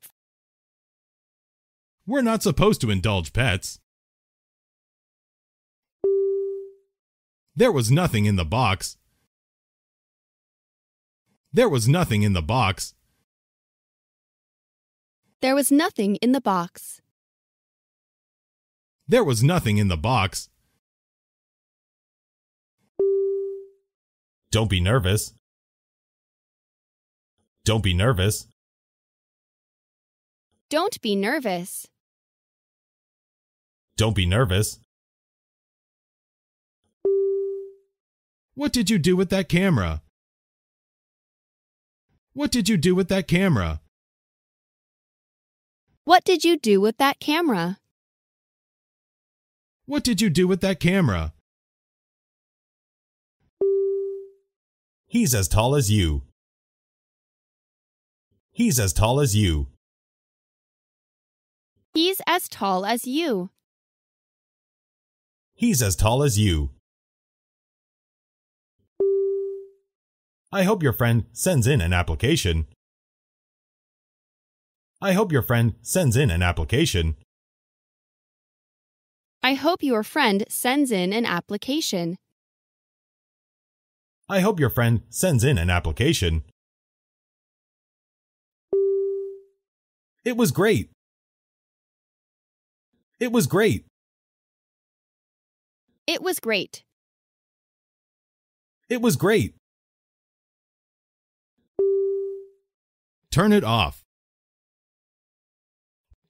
[2.05, 3.79] We're not supposed to indulge pets.
[7.55, 8.97] There was nothing in the box.
[11.51, 12.93] There was nothing in the box.
[15.43, 17.01] There was nothing in the box.
[19.09, 20.47] There was nothing in the box.
[24.51, 25.33] Don't be nervous.
[27.65, 28.47] Don't be nervous.
[30.69, 31.87] Don't be nervous.
[33.97, 34.79] Don't be nervous.
[38.53, 40.03] What did you do with that camera?
[42.31, 43.81] What did you do with that camera?
[46.05, 47.79] What did you do with that camera?
[49.85, 51.33] What did you do with that camera?
[55.07, 56.23] He's as tall as you.
[58.51, 59.67] He's as tall as you.
[61.93, 63.51] He's as tall as you.
[65.53, 66.71] He's as tall as you.
[70.51, 72.67] I hope your friend sends in an application.
[75.03, 77.17] I hope your friend sends in an application.
[79.43, 82.15] I hope your friend sends in an application.
[84.29, 86.43] I hope your friend sends in an application.
[90.23, 90.89] It was great.
[93.19, 93.85] It was great.
[96.07, 96.83] It was great.
[98.87, 99.55] It was great.
[103.31, 104.02] Turn it off.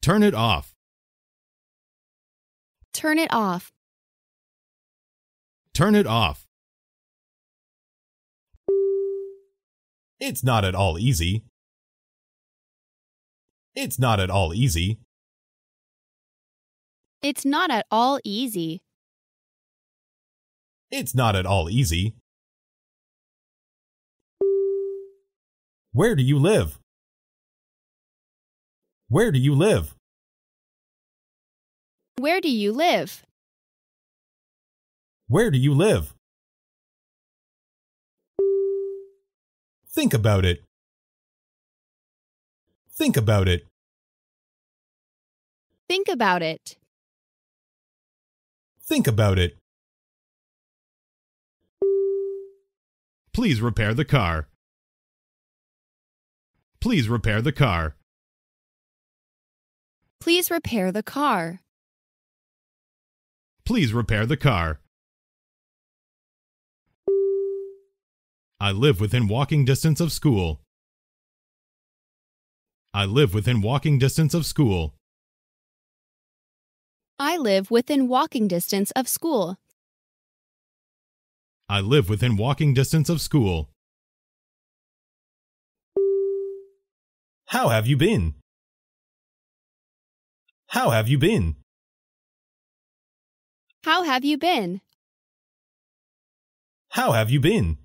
[0.03, 0.75] Turn it off.
[2.93, 3.71] Turn it off.
[5.73, 6.45] Turn it off.
[10.19, 11.45] It's not at all easy.
[13.75, 14.99] It's not at all easy.
[17.21, 18.81] It's not at all easy.
[20.91, 22.17] It's not at all easy.
[25.93, 26.82] Where do you live?
[29.13, 29.93] Where do you live?
[32.17, 33.21] Where do you live?
[35.27, 36.15] Where do you live?
[39.87, 40.63] Think about it.
[42.89, 43.67] Think about it.
[45.87, 46.75] Think about it.
[48.81, 49.59] Think about it.
[53.31, 54.47] Please repair the car.
[56.79, 57.95] Please repair the car.
[60.23, 61.59] Please repair the car.
[63.65, 64.79] Please repair the car.
[68.57, 70.61] I live within walking distance of school.
[72.93, 74.93] I live within walking distance of school.
[77.19, 79.57] I live within walking distance of school.
[81.67, 83.71] I live within walking distance of school.
[87.47, 88.35] How have you been?
[90.73, 91.57] How have you been?
[93.83, 94.81] How have you been?
[96.89, 97.77] How have you been?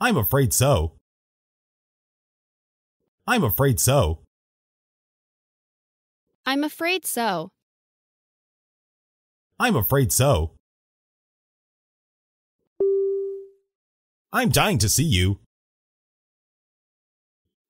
[0.00, 0.96] I'm afraid so.
[3.24, 4.18] I'm afraid so.
[6.44, 7.50] I'm afraid so.
[9.60, 10.56] I'm afraid so.
[14.32, 15.38] I'm dying to see you.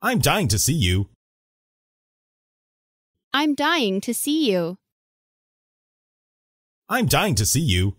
[0.01, 1.11] I'm dying to see you.
[3.37, 4.77] I'm dying to see you.
[6.89, 7.97] I'm dying to see you.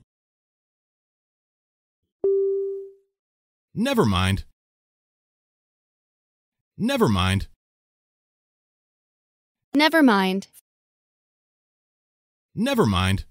[3.74, 4.46] Never mind.
[6.78, 7.48] Never mind.
[9.74, 10.48] Never mind.
[12.56, 13.26] Never mind.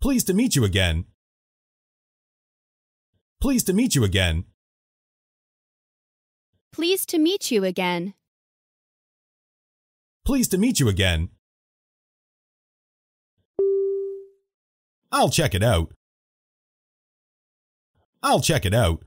[0.00, 1.06] Pleased to meet you again.
[3.40, 4.44] Pleased to meet you again.
[6.72, 8.14] Pleased to meet you again.
[10.24, 11.30] Pleased to meet you again.
[15.12, 15.92] I'll check it out.
[18.22, 19.02] I'll check it out.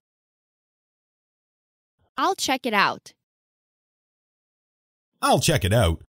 [2.17, 3.13] I'll check it out.
[5.21, 6.03] I'll check it out.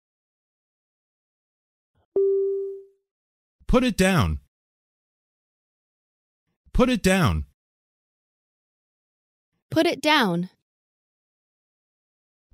[3.68, 4.40] Put it down.
[6.74, 7.46] Put it down.
[9.70, 10.50] Put it down.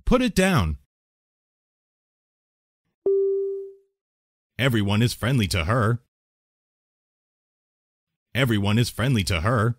[0.04, 0.76] Put it down.
[4.60, 6.00] Everyone is friendly to her.
[8.34, 9.76] Everyone is friendly to her.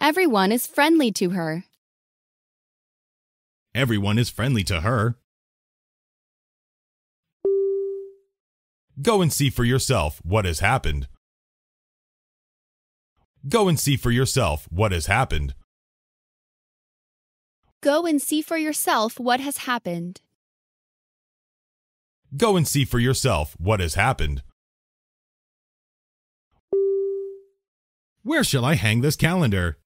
[0.00, 1.62] Everyone is friendly to her.
[3.76, 5.14] Everyone is friendly to her.
[9.00, 11.06] Go and see for yourself what has happened.
[13.48, 15.54] Go and see for yourself what has happened.
[17.82, 20.22] Go and see for yourself what has happened.
[22.36, 24.42] Go and see for yourself what has happened.
[28.22, 29.78] Where shall I hang this calendar?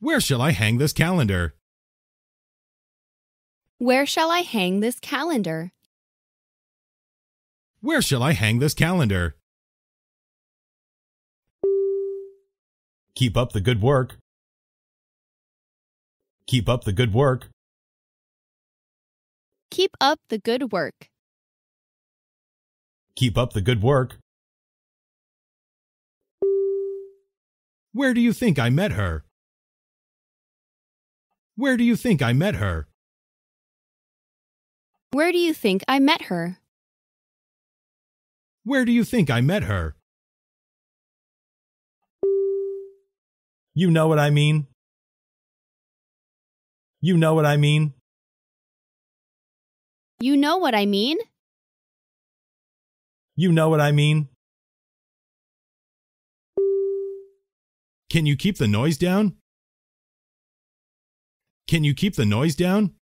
[0.00, 1.54] Where shall I hang this calendar?
[3.78, 5.70] Where shall I hang this calendar?
[7.80, 9.36] Where shall I hang this calendar?
[13.14, 14.18] Keep up the good work.
[16.46, 17.50] Keep up the good work.
[19.70, 21.08] Keep up the good work.
[23.16, 24.18] Keep up the good work.
[27.92, 29.24] Where do you think I met her?
[31.56, 32.86] Where do you think I met her?
[35.10, 36.58] Where do you think I met her?
[38.62, 39.96] Where do you think I met her?
[43.74, 44.66] You know what I mean?
[47.00, 47.94] You know what I mean?
[50.20, 51.16] You know what I mean?
[53.36, 54.28] You know what I mean?
[58.10, 59.36] Can you keep the noise down?
[61.68, 62.94] Can you keep the noise down?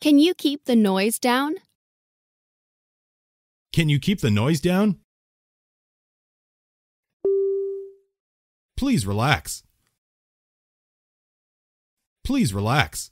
[0.00, 1.56] Can you keep the noise down?
[3.72, 5.00] Can you keep the noise down?
[8.76, 9.64] Please relax.
[12.22, 13.10] Please relax.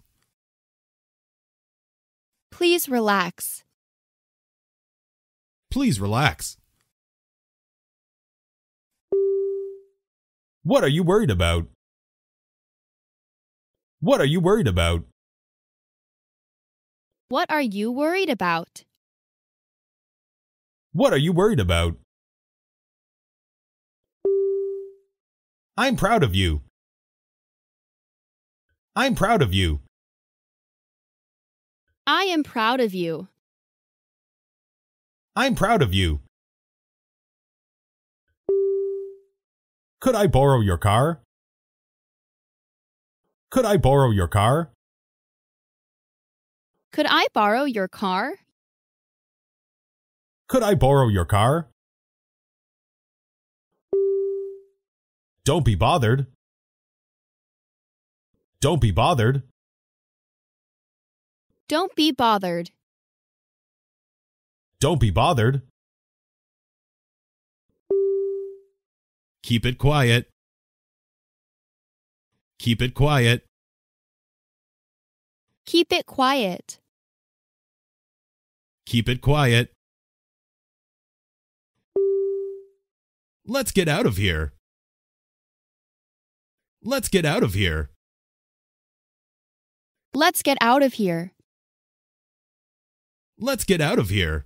[2.61, 3.65] Please relax.
[5.71, 6.59] Please relax.
[10.63, 11.69] What are you worried about?
[14.01, 15.05] What are you worried about?
[17.31, 18.85] What are you worried about?
[20.93, 21.97] What are you worried about?
[25.79, 26.61] I'm proud of you.
[28.95, 29.81] I'm proud of you.
[32.13, 33.29] I am proud of you.
[35.37, 36.19] I'm proud of you.
[40.01, 41.21] Could I borrow your car?
[43.53, 44.73] Could I borrow your car?
[46.91, 48.41] Could I borrow your car?
[50.49, 51.69] Could I borrow your car?
[55.45, 56.27] Don't be bothered.
[58.61, 59.45] Don't be bothered.
[61.71, 62.73] Don't be bothered.
[64.81, 65.63] Don't be bothered.
[69.45, 70.29] Keep it quiet.
[72.59, 73.45] Keep it quiet.
[75.65, 76.81] Keep it quiet.
[78.87, 79.71] Keep it quiet.
[83.47, 84.55] Let's get out of here.
[86.83, 87.91] Let's get out of here.
[90.13, 91.31] Let's get out of here.
[93.43, 94.45] Let's get out of here.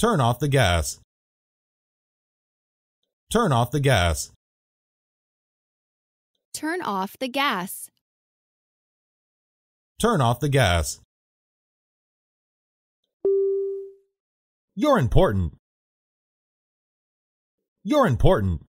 [0.00, 0.98] Turn off the gas.
[3.30, 4.32] Turn off the gas.
[6.52, 7.88] Turn off the gas.
[10.00, 10.98] Turn off the gas.
[14.74, 15.54] You're important.
[17.84, 18.62] You're important.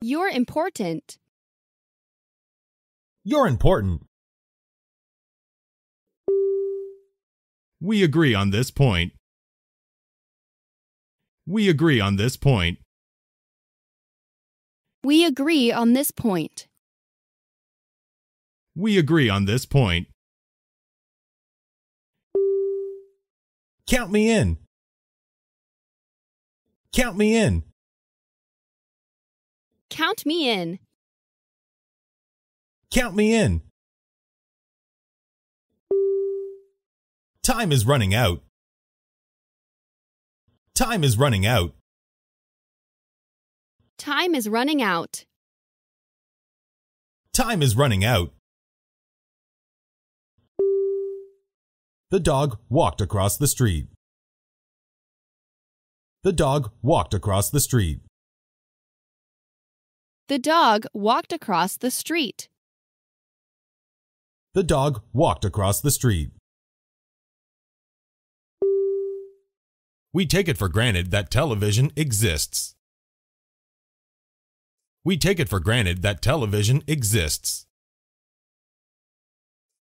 [0.00, 1.18] You're important.
[3.24, 4.06] You're important.
[7.80, 9.12] We agree on this point.
[11.46, 12.78] We agree on this point.
[15.02, 16.66] We agree on this point.
[18.76, 20.08] We agree on this point.
[23.86, 24.58] Count me in.
[26.92, 27.64] Count me in.
[29.88, 30.78] Count me in.
[32.90, 33.62] Count me in.
[37.42, 38.42] Time is running out.
[40.74, 41.72] Time is running out.
[43.96, 45.24] Time is running out.
[47.32, 48.32] Time is running out.
[52.10, 53.86] The dog walked across the street.
[56.22, 58.00] The dog walked across the street.
[60.28, 62.48] The dog walked across the street.
[64.52, 66.32] The dog walked across the street.
[70.12, 72.74] We take it for granted that television exists.
[75.04, 77.66] We take it for granted that television exists.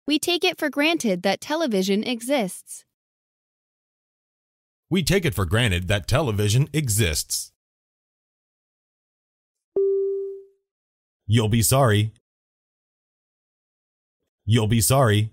[0.06, 2.86] We take it for granted that television exists.
[4.90, 7.52] We take it for granted that television exists.
[11.28, 12.14] You'll be sorry.
[14.46, 15.32] You'll be sorry.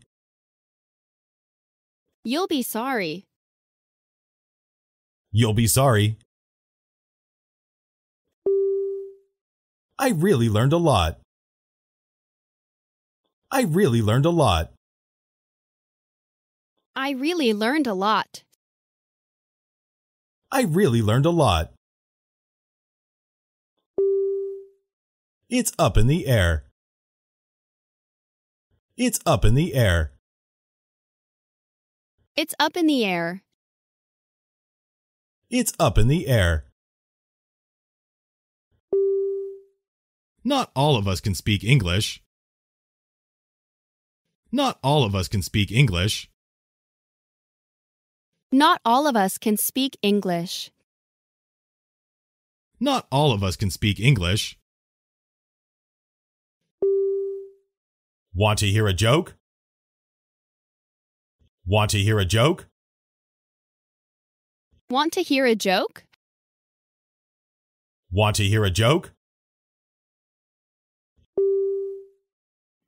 [2.25, 3.27] You'll be sorry.
[5.39, 6.17] You'll be sorry.
[9.99, 11.21] I really learned a lot.
[13.51, 14.73] I really learned a lot.
[16.95, 18.45] I really learned a lot.
[20.51, 21.75] I really learned a lot.
[25.51, 26.65] It's up in the air.
[28.97, 30.13] It's up in the air.
[32.37, 33.43] It's up in the air.
[35.49, 36.65] It's up in the air.
[40.43, 42.21] Not all of us can speak English.
[44.51, 46.29] Not all of us can speak English.
[48.51, 50.73] Not all of us can speak English.
[52.81, 54.59] Not all of us can speak English.
[58.35, 59.37] Want to hear a joke?
[61.65, 62.67] Want to hear a joke?
[64.89, 66.05] Want to hear a joke?
[68.13, 69.15] Want to hear a joke?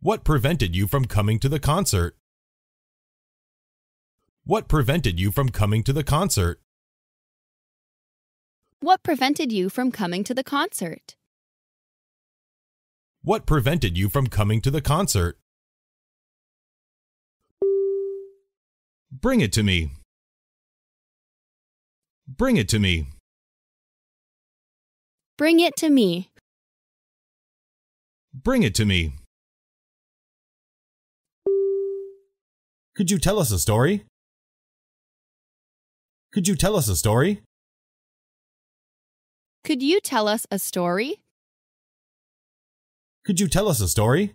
[0.00, 2.16] What prevented you from coming to the concert?
[4.44, 6.60] What prevented you from coming to the concert?
[8.78, 11.16] What prevented you from coming to the concert?
[13.22, 15.36] What prevented you from coming to the concert?
[19.10, 19.90] Bring it to me.
[22.28, 23.08] Bring it to me.
[25.38, 26.28] Bring it to me.
[28.34, 29.14] Bring it to me.
[32.94, 34.04] Could you tell us a story?
[36.32, 37.40] Could you tell us a story?
[39.64, 41.16] Could you tell us a story?
[43.24, 44.34] Could you tell us a story?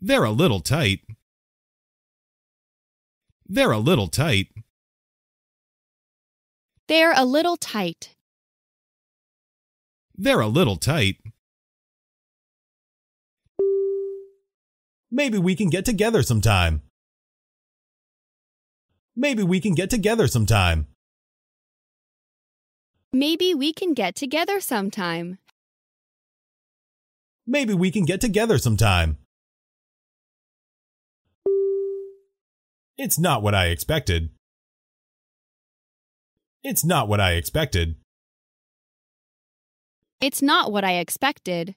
[0.00, 1.00] They're a little tight.
[3.48, 4.48] They're a little tight.
[6.86, 8.10] They're a little tight.
[10.14, 11.16] They're a little tight.
[15.10, 16.82] Maybe we can get together sometime.
[19.16, 20.86] Maybe we can get together sometime.
[23.14, 25.38] Maybe we can get together sometime.
[27.46, 29.16] Maybe we can get together sometime.
[32.98, 34.30] It's not what I expected.
[36.64, 37.94] It's not what I expected.
[40.20, 41.76] It's not what I expected.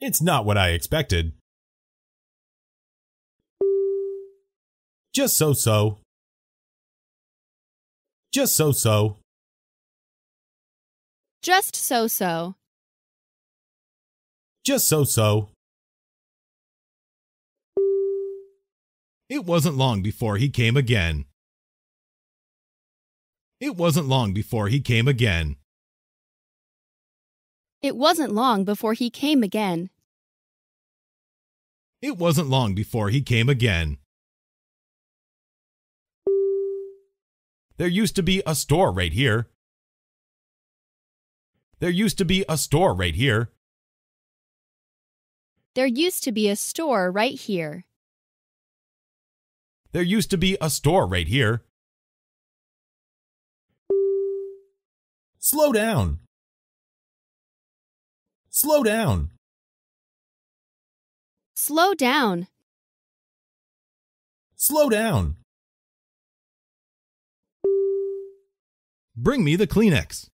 [0.00, 1.32] It's not what I expected.
[5.14, 6.00] Just so so.
[8.32, 9.18] Just so so.
[11.40, 12.56] Just so so.
[14.64, 15.53] Just so so.
[19.28, 21.24] It wasn't long before he came again.
[23.58, 25.56] It wasn't long before he came again.
[27.80, 29.88] It wasn't long before he came again.
[32.02, 33.96] It wasn't long before he came again.
[37.78, 39.48] There used to be a store right here.
[41.80, 43.50] There used to be a store right here.
[45.74, 47.84] There used to be a store right here.
[49.94, 51.62] There used to be a store right here.
[55.38, 56.18] Slow down.
[58.50, 59.30] Slow down.
[61.54, 62.48] Slow down.
[64.56, 65.36] Slow down.
[69.16, 70.26] Bring me the Kleenex.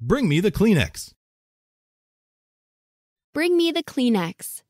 [0.00, 1.12] Bring me the Kleenex.
[3.34, 4.62] Bring me the Kleenex.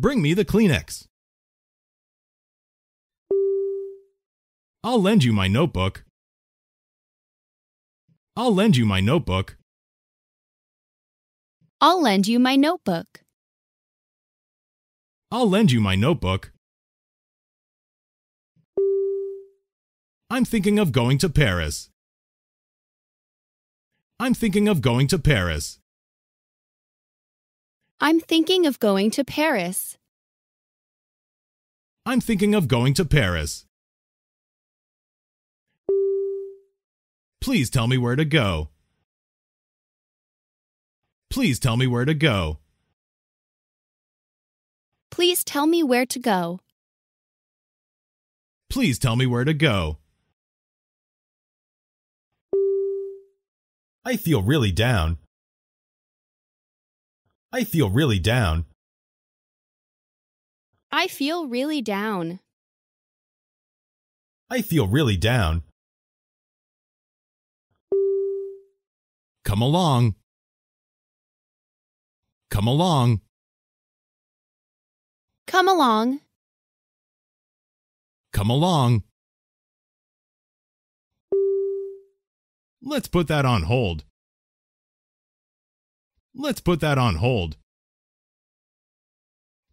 [0.00, 1.06] Bring me the Kleenex.
[4.84, 6.04] I'll lend you my notebook.
[8.36, 9.56] I'll lend you my notebook.
[11.80, 13.24] I'll lend you my notebook.
[15.32, 16.52] I'll lend you my notebook.
[20.30, 21.90] I'm thinking of going to Paris.
[24.20, 25.77] I'm thinking of going to Paris.
[28.00, 29.98] I'm thinking of going to Paris.
[32.06, 33.66] I'm thinking of going to Paris.
[37.40, 38.68] Please tell me where to go.
[41.28, 42.58] Please tell me where to go.
[45.10, 46.60] Please tell me where to go.
[48.70, 49.98] Please tell me where to go.
[54.04, 55.18] I feel really down.
[57.50, 58.66] I feel really down.
[60.92, 62.40] I feel really down.
[64.50, 65.62] I feel really down.
[69.44, 70.14] Come along.
[72.50, 73.20] Come along.
[75.46, 76.20] Come along.
[78.32, 79.04] Come along.
[82.82, 84.04] Let's put that on hold.
[86.40, 87.56] Let's put that on hold.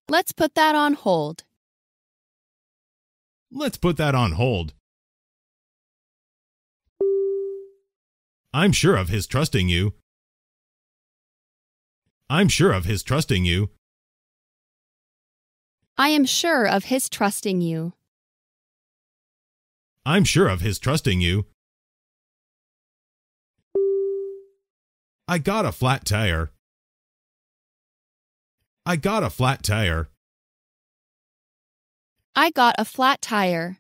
[0.09, 1.43] Let's put that on hold.
[3.51, 4.73] Let's put that on hold.
[8.51, 9.93] I'm sure of his trusting you.
[12.31, 13.69] I'm sure of his trusting you.
[15.99, 17.93] I am sure of his trusting you.
[20.03, 21.45] I'm sure of his trusting you.
[25.27, 26.51] I got a flat tire.
[28.87, 30.09] I got a flat tire.
[32.35, 33.79] I got a flat tire.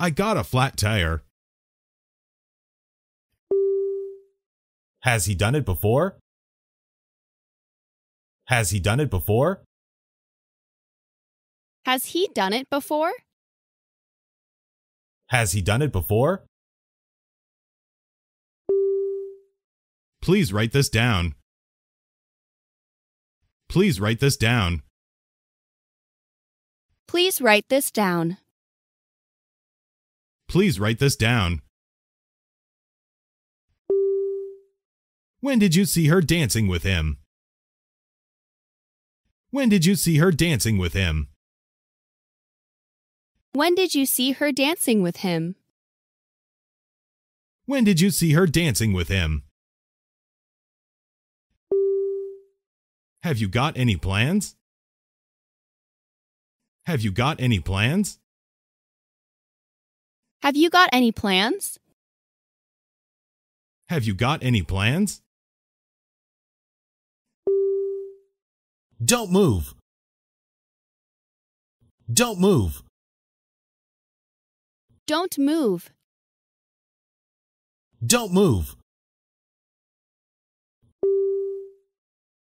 [0.00, 1.22] I got a flat tire.
[5.00, 6.16] Has he done it before?
[8.46, 9.60] Has he done it before?
[11.84, 13.12] Has he done it before?
[15.28, 16.44] Has he done it before?
[20.22, 21.34] Please write this down.
[23.68, 24.82] Please write this down.
[27.08, 28.38] Please write this down.
[30.48, 31.62] Please write this down.
[35.40, 37.18] When did you see her dancing with him?
[39.50, 41.28] When did you see her dancing with him?
[43.52, 45.56] When did you see her dancing with him?
[47.64, 49.45] When did you see her dancing with him?
[53.22, 54.54] Have you got any plans?
[56.86, 58.18] Have you got any plans?
[60.42, 61.78] Have you got any plans?
[63.88, 65.22] Have you got any plans?
[69.04, 69.74] Don't move.
[72.12, 72.82] Don't move.
[75.06, 75.90] Don't move.
[78.04, 78.76] Don't move.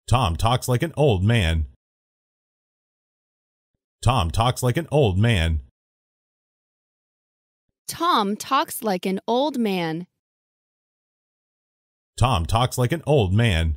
[0.08, 1.66] Tom talks like an old man.
[4.02, 5.60] Tom talks like an old man.
[7.86, 10.06] Tom talks like an old man.
[12.16, 13.76] Tom talks like an old man.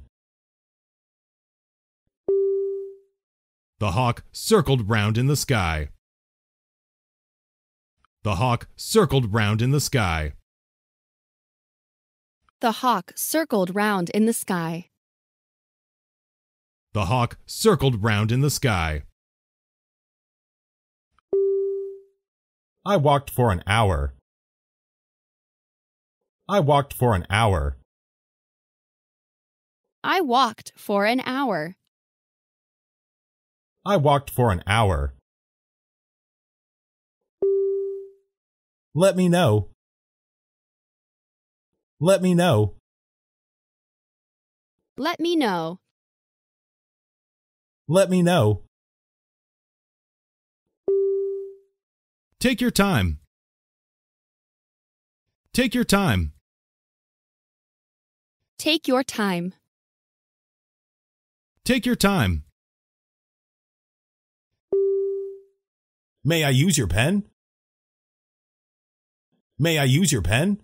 [3.80, 5.90] The hawk circled round in the sky.
[8.24, 10.32] The hawk circled round in the sky.
[12.62, 14.91] The hawk circled round in the sky.
[16.94, 19.04] The hawk circled round in the sky.
[22.86, 24.14] I walked for an hour.
[26.50, 27.78] I walked for an hour.
[30.04, 31.76] I walked for an hour.
[33.86, 35.14] I walked for an hour.
[38.94, 39.70] Let me know.
[42.00, 42.76] Let me know.
[44.98, 45.81] Let me know.
[47.92, 48.62] Let me know.
[52.40, 53.20] Take your time.
[55.54, 56.32] Take your time.
[58.58, 59.54] Take your time.
[61.66, 62.46] Take your time.
[66.24, 67.24] May I use your pen?
[69.60, 70.62] May I use your pen?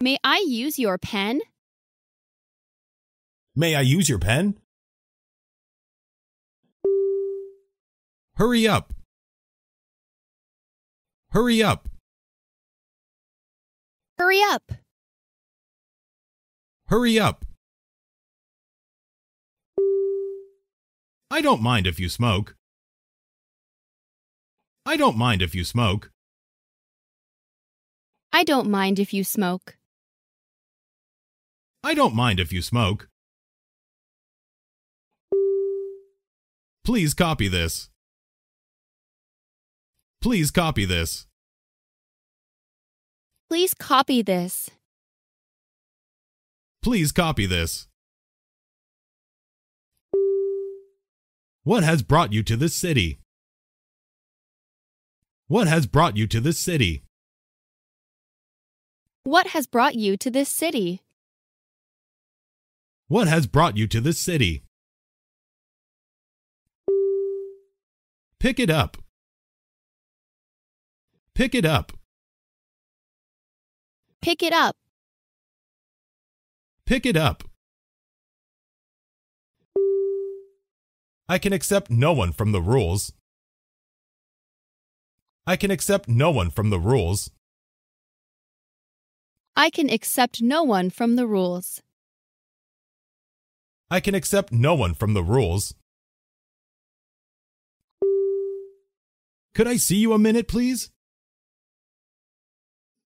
[0.00, 1.42] May I use your pen?
[3.54, 4.56] May I use your pen?
[8.36, 8.92] Hurry up.
[11.30, 11.88] Hurry up.
[14.18, 14.72] Hurry up.
[16.88, 17.46] Hurry up.
[21.30, 22.54] I don't mind if you smoke.
[24.84, 26.10] I don't mind if you smoke.
[28.32, 29.78] I don't mind if you smoke.
[31.82, 33.08] I don't mind if you smoke.
[36.84, 37.88] Please copy this.
[40.20, 41.26] Please copy this.
[43.48, 44.70] Please copy this.
[46.82, 47.86] Please copy this.
[51.62, 53.18] What has brought you to this city?
[55.48, 57.04] What has brought you to this city?
[59.22, 61.02] What has brought you to this city?
[63.08, 64.64] What has brought you to this city?
[68.40, 68.96] Pick it up.
[71.36, 71.92] Pick it up.
[74.22, 74.74] Pick it up.
[76.86, 77.44] Pick it up.
[81.28, 83.12] I can accept no one from the rules.
[85.46, 87.30] I can accept no one from the rules.
[89.54, 91.82] I can accept no one from the rules.
[93.90, 95.74] I can accept no one from the rules.
[99.54, 100.92] Could I see you a minute, please?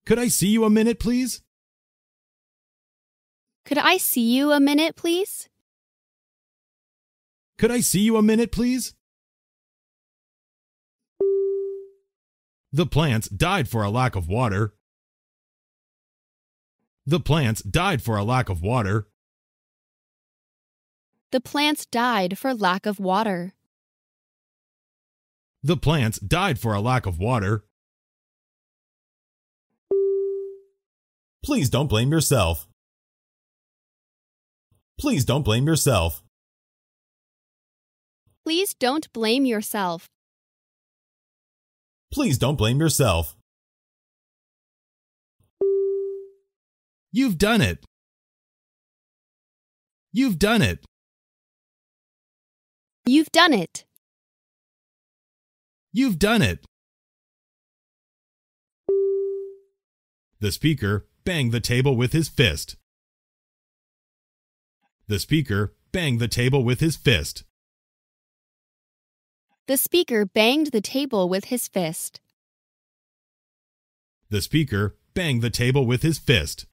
[0.06, 1.42] Could I see you a minute, please?
[3.66, 5.50] Could I see you a minute, please?
[7.58, 8.96] Could I see you a minute, please?
[12.72, 14.74] The plants died for a lack of water.
[17.06, 19.08] The plants died for a lack of water.
[21.32, 23.54] The plants died for lack of water.
[25.62, 27.66] The plants died for a lack of water.
[31.44, 32.68] Please don't blame yourself.
[35.00, 36.22] Please don't blame yourself.
[38.44, 40.08] Please don't blame yourself.
[42.12, 43.36] Please don't blame yourself.
[47.12, 47.86] You've done it.
[50.12, 50.84] You've done it.
[53.06, 53.86] You've done it.
[55.94, 56.66] You've done it.
[60.40, 62.76] The speaker banged the table with his fist.
[65.06, 67.44] The speaker banged the table with his fist.
[69.68, 72.20] The speaker banged the table with his fist.
[74.32, 76.66] The speaker banged the table with his fist.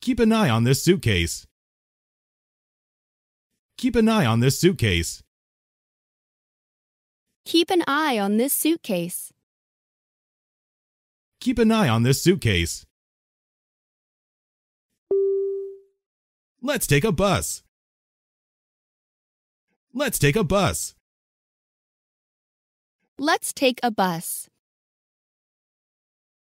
[0.00, 1.48] Keep an eye on this suitcase.
[3.76, 5.24] Keep an eye on this suitcase.
[7.44, 9.32] Keep an eye on this suitcase.
[11.46, 12.86] Keep an eye on this suitcase.
[16.60, 17.62] Let's take a bus.
[19.94, 20.96] Let's take a bus.
[23.16, 24.48] Let's take a bus.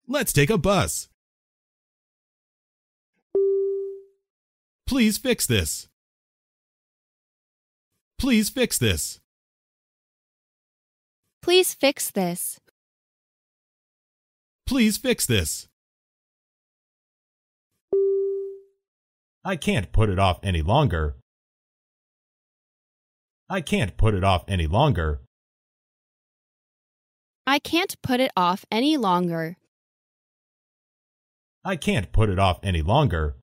[0.06, 1.08] Let's take a bus.
[4.86, 5.88] Please fix this.
[8.18, 9.22] Please fix this.
[11.41, 12.60] Please fix this.
[14.70, 15.67] Please fix this.
[19.43, 21.15] I can't put it off any longer.
[23.49, 25.22] I can't put it off any longer.
[27.47, 29.57] I can't put it off any longer.
[31.65, 33.38] I can't put it off any longer.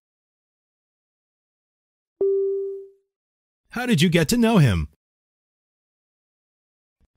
[3.70, 4.90] How did you get to know him?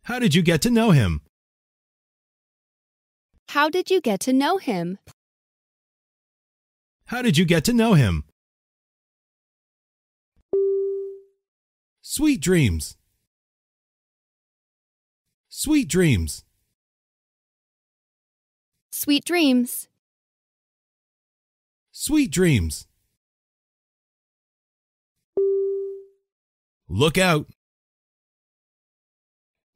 [0.05, 1.21] How did you get to know him?
[3.53, 4.99] How did you get to know him?
[7.05, 8.25] How did you get to know him?
[12.03, 12.95] Sweet dreams.
[15.47, 16.45] Sweet dreams.
[18.91, 19.87] Sweet dreams.
[21.91, 22.85] Sweet dreams.
[26.87, 27.47] Look out.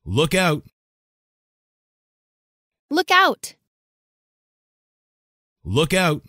[0.06, 0.62] Look out.
[2.92, 3.56] Look out.
[5.66, 6.22] Look out.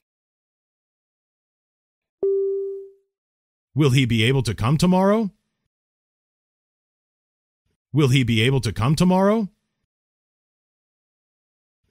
[3.75, 5.31] Will he be able to come tomorrow?
[7.93, 9.49] Will he be able to come tomorrow?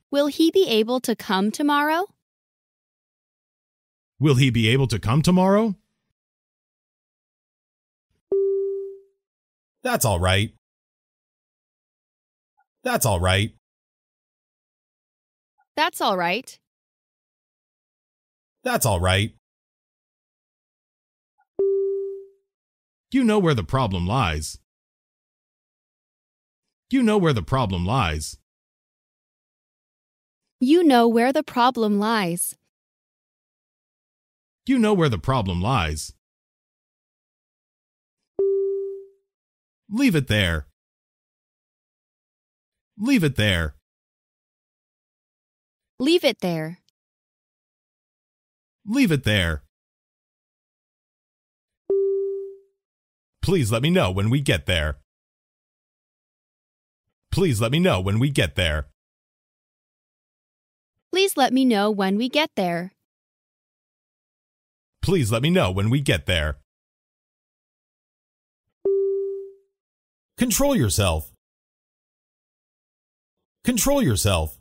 [0.10, 2.06] Will he be able to come tomorrow?
[4.20, 5.76] Will he be able to come tomorrow?
[9.84, 10.54] That's all right.
[12.84, 13.54] That's all right.
[15.76, 16.58] That's all right.
[18.64, 19.34] That's all right.
[23.12, 24.58] You know where the problem lies.
[26.90, 28.38] You know where the problem lies.
[30.60, 32.56] You know where the problem lies.
[34.66, 36.14] You know where the problem lies.
[39.90, 40.68] Leave it there.
[42.98, 43.76] Leave it there.
[46.00, 46.83] Leave it there.
[48.86, 49.64] Leave it there.
[53.42, 54.98] Please let me know when we get there.
[57.32, 58.88] Please let me know when we get there.
[61.12, 62.92] Please let me know when we get there.
[65.02, 66.58] Please let me know when we get there.
[70.38, 71.32] Control yourself.
[73.64, 74.58] Control yourself.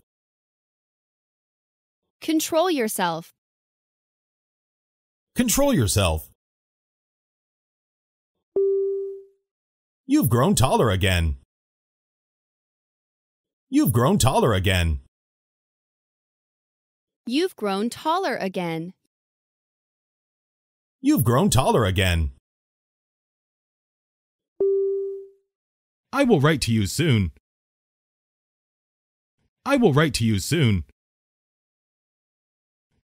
[2.21, 3.33] Control yourself.
[5.35, 6.29] Control yourself.
[10.07, 11.37] You've grown taller again.
[13.71, 15.01] You've grown taller again.
[17.27, 18.93] You've grown taller again.
[21.01, 22.33] You've grown taller again.
[26.13, 27.33] I will write to you soon.
[29.65, 30.85] I will write to you soon.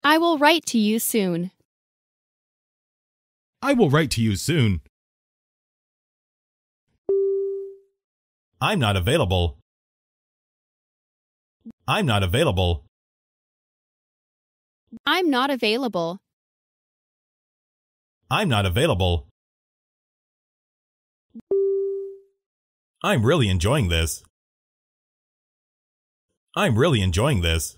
[0.03, 1.53] I will write to you soon.
[3.63, 4.81] I will write to you soon.
[8.61, 9.59] I'm not available.
[11.89, 12.85] I'm not available.
[15.05, 16.19] I'm not available.
[18.31, 19.29] I'm not available.
[23.05, 24.23] I'm really enjoying this.
[26.57, 27.77] I'm really enjoying this.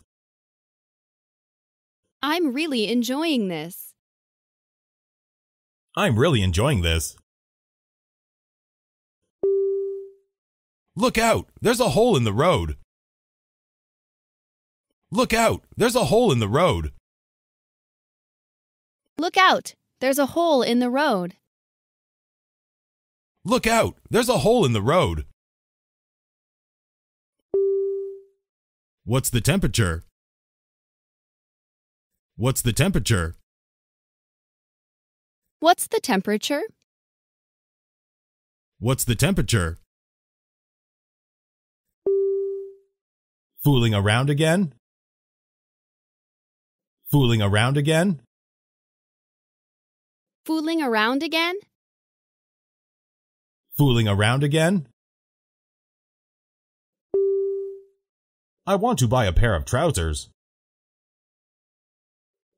[2.22, 3.87] I'm really enjoying this.
[5.96, 7.16] I'm really enjoying this.
[10.94, 11.48] Look out!
[11.60, 12.76] There's a hole in the road.
[15.10, 15.64] Look out!
[15.76, 16.92] There's a hole in the road.
[19.16, 19.74] Look out!
[20.00, 21.36] There's a hole in the road.
[23.44, 23.96] Look out!
[24.10, 25.24] There's a hole in the road.
[29.04, 30.04] What's the temperature?
[32.36, 33.37] What's the temperature?
[35.60, 36.62] What's the temperature?
[38.78, 39.78] What's the temperature?
[43.64, 44.72] Fooling around again?
[47.10, 48.20] Fooling around again?
[50.44, 51.56] Fooling around again?
[53.76, 54.86] Fooling around again?
[58.64, 60.30] I want to buy a pair of trousers.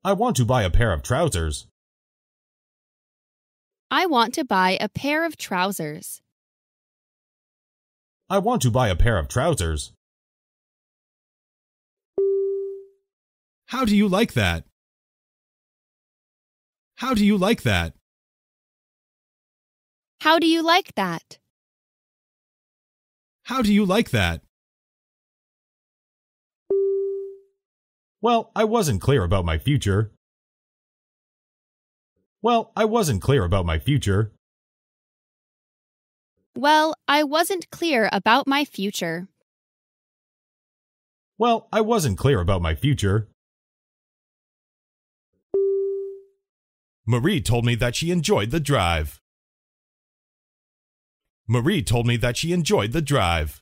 [0.03, 1.65] I want to buy a pair of trousers.
[3.93, 6.21] I want to buy a pair of trousers.
[8.29, 9.91] I want to buy a pair of trousers.
[13.65, 14.63] How do you like that?
[16.95, 17.93] How do you like that?
[20.21, 21.37] How do you like that?
[23.43, 24.39] How do you like that?
[28.21, 30.13] Well, I wasn't clear about my future.
[32.43, 34.31] Well, I wasn't clear about my future.
[36.55, 39.27] Well, I wasn't clear about my future.
[41.37, 43.29] Well, I wasn't clear about my future.
[47.05, 49.19] Marie told me that she enjoyed the drive.
[51.47, 53.61] Marie told me that she enjoyed the drive.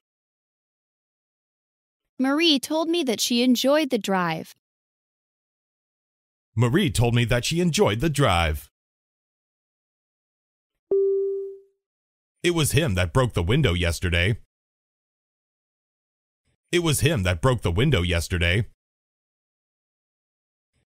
[2.17, 4.53] Marie told me that she enjoyed the drive.
[6.59, 8.69] Marie told me that she enjoyed the drive.
[12.43, 14.37] It was him that broke the window yesterday.
[16.73, 18.67] It was him that broke the window yesterday.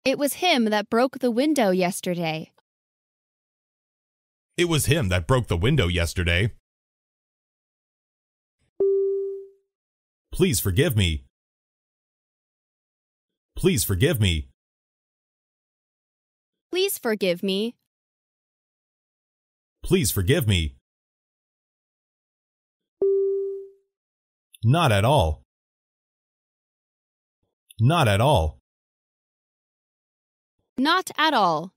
[0.05, 2.53] It was him that broke the window yesterday.
[4.59, 6.53] It was him that broke the window yesterday.
[10.33, 11.25] Please forgive me.
[13.57, 14.52] Please forgive me.
[16.73, 17.75] Please forgive me.
[19.85, 20.77] Please forgive me.
[24.65, 25.43] Not at all.
[27.79, 28.59] Not at all.
[30.79, 31.75] Not at all.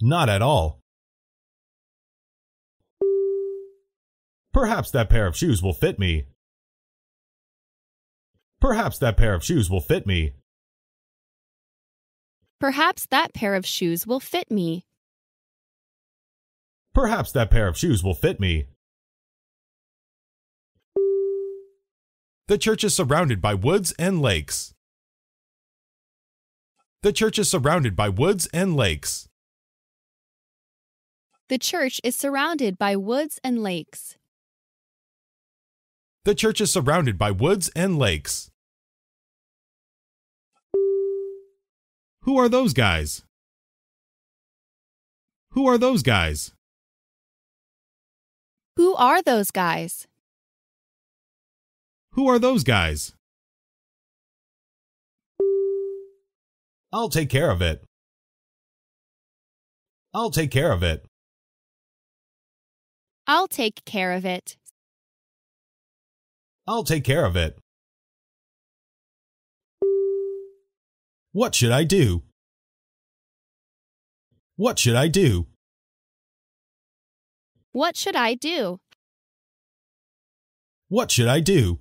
[0.00, 0.80] Not at all.
[4.52, 6.24] Perhaps that pair of shoes will fit me.
[8.60, 10.32] Perhaps that pair of shoes will fit me.
[12.62, 14.86] Perhaps that pair of shoes will fit me.
[16.94, 18.66] Perhaps that pair of shoes will fit me.
[22.46, 24.74] The church is surrounded by woods and lakes.
[27.02, 29.28] The church is surrounded by woods and lakes.
[31.48, 34.16] The church is surrounded by woods and lakes.
[36.24, 38.51] The church is surrounded by woods and lakes.
[42.22, 43.24] Who are those guys?
[45.50, 46.52] Who are those guys?
[48.76, 50.06] Who are those guys?
[52.12, 53.14] Who are those guys?
[56.92, 57.84] I'll take care of it.
[60.14, 61.04] I'll take care of it.
[63.26, 64.56] I'll take care of it.
[66.68, 67.58] I'll take care of it.
[71.32, 72.24] What should I do?
[74.56, 75.46] What should I do?
[77.72, 78.80] What should I do?
[80.88, 81.78] What should I do?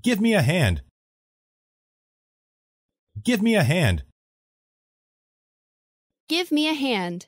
[0.00, 0.82] Give me a hand.
[3.24, 4.04] Give me a hand.
[6.28, 7.26] Give me a hand.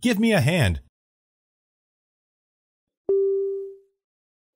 [0.00, 0.80] Give me a hand.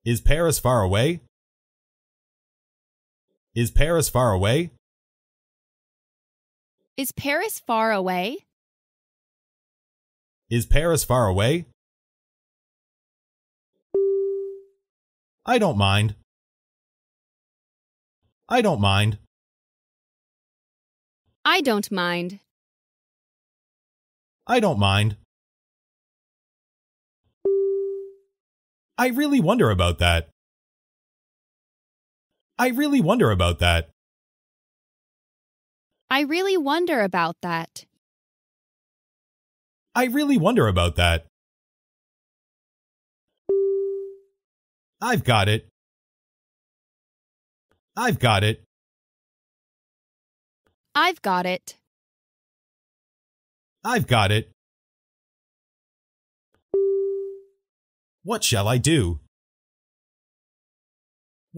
[0.07, 1.21] Is Paris far away?
[3.59, 4.71] Is Paris far away?
[6.97, 8.47] Is Paris far away?
[10.49, 11.67] Is Paris far away?
[15.45, 16.15] I don't mind.
[18.49, 19.19] I don't mind.
[21.45, 22.39] I don't mind.
[24.47, 25.17] I don't mind.
[28.97, 30.29] I really wonder about that.
[32.59, 33.91] I really wonder about that.
[36.11, 37.85] I really wonder about that.
[39.95, 41.27] I really wonder about that.
[45.01, 45.69] I've got it.
[47.97, 48.65] I've got it.
[50.95, 51.77] I've got it.
[53.85, 54.51] I've got it.
[58.25, 59.21] What shall I do?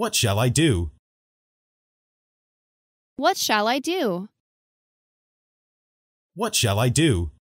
[0.01, 0.93] What shall I do?
[3.16, 4.31] What shall I do?
[6.35, 7.32] What shall I do?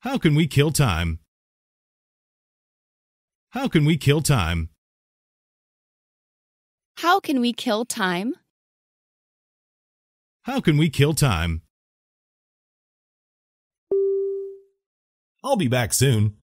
[0.00, 1.20] How can we kill time?
[3.52, 4.68] How can we kill time?
[6.98, 8.34] How can we kill time?
[10.42, 11.62] How can we kill time?
[15.42, 16.41] I'll be back soon.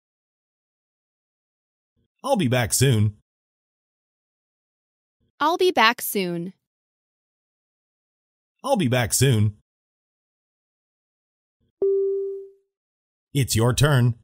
[2.25, 3.17] I'll be back soon.
[5.41, 6.53] I'll be back soon.
[8.65, 9.55] I'll be back soon.
[13.33, 14.15] It's your turn.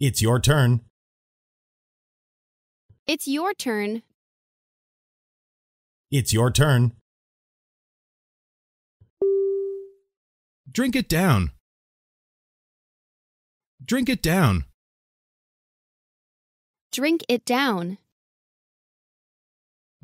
[0.00, 0.80] It's your turn.
[3.06, 4.02] It's your turn.
[6.10, 6.92] It's your turn.
[10.70, 11.50] Drink it down.
[13.84, 14.64] Drink it down.
[16.90, 17.98] Drink it down.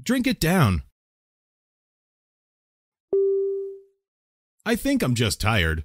[0.03, 0.83] Drink it down.
[4.67, 5.85] I think I'm just tired.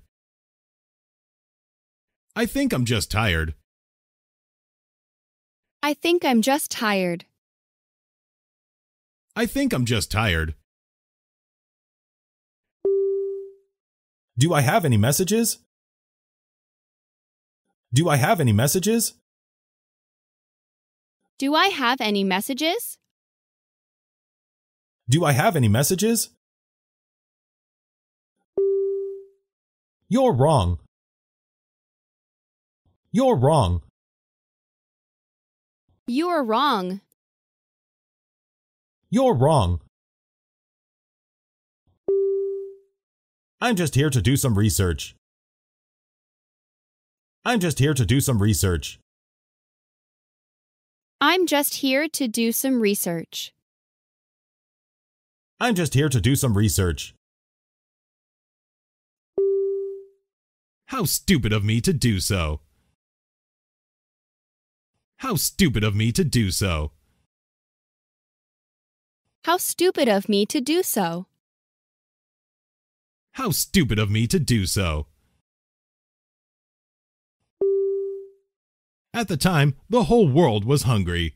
[2.36, 3.56] I think I'm just tired.
[5.84, 7.26] I think I'm just tired.
[9.36, 10.56] I think I'm just tired.
[14.38, 15.60] Do I have any messages?
[17.94, 19.19] Do I have any messages?
[21.40, 22.98] Do I have any messages?
[25.10, 26.32] Do I have any messages?
[30.10, 30.80] You're wrong.
[33.14, 33.82] You're wrong.
[36.08, 37.00] You're wrong.
[39.10, 39.80] You're wrong.
[43.62, 45.16] I'm just here to do some research.
[47.46, 49.00] I'm just here to do some research.
[51.22, 53.54] I'm just here to do some research.
[55.60, 57.14] I'm just here to do some research.
[60.86, 62.62] How stupid of me to do so.
[65.18, 66.94] How stupid of me to do so.
[69.44, 71.26] How stupid of me to do so.
[73.34, 75.09] How stupid of me to do so.
[79.14, 81.36] At the time, the whole world was hungry.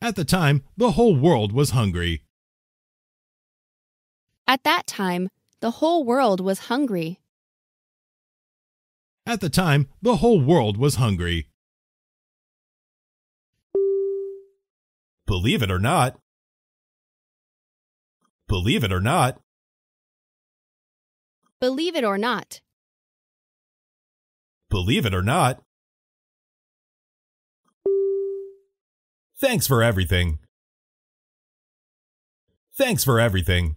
[0.00, 2.22] At the time, the whole world was hungry.
[4.46, 5.28] At that time,
[5.60, 7.20] the whole world was hungry.
[9.26, 11.48] At the time, the whole world was hungry.
[15.26, 16.18] Believe it or not.
[18.48, 19.40] Believe it or not.
[21.60, 22.60] Believe it or not.
[24.72, 25.60] Believe it or not.
[29.38, 30.38] Thanks for everything.
[32.74, 33.76] Thanks for everything.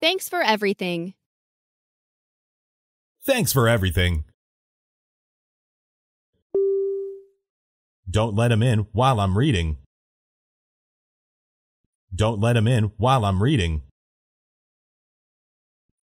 [0.00, 1.14] Thanks for everything.
[3.26, 4.22] Thanks for everything.
[8.08, 9.78] Don't let him in while I'm reading.
[12.14, 13.82] Don't let him in while I'm reading.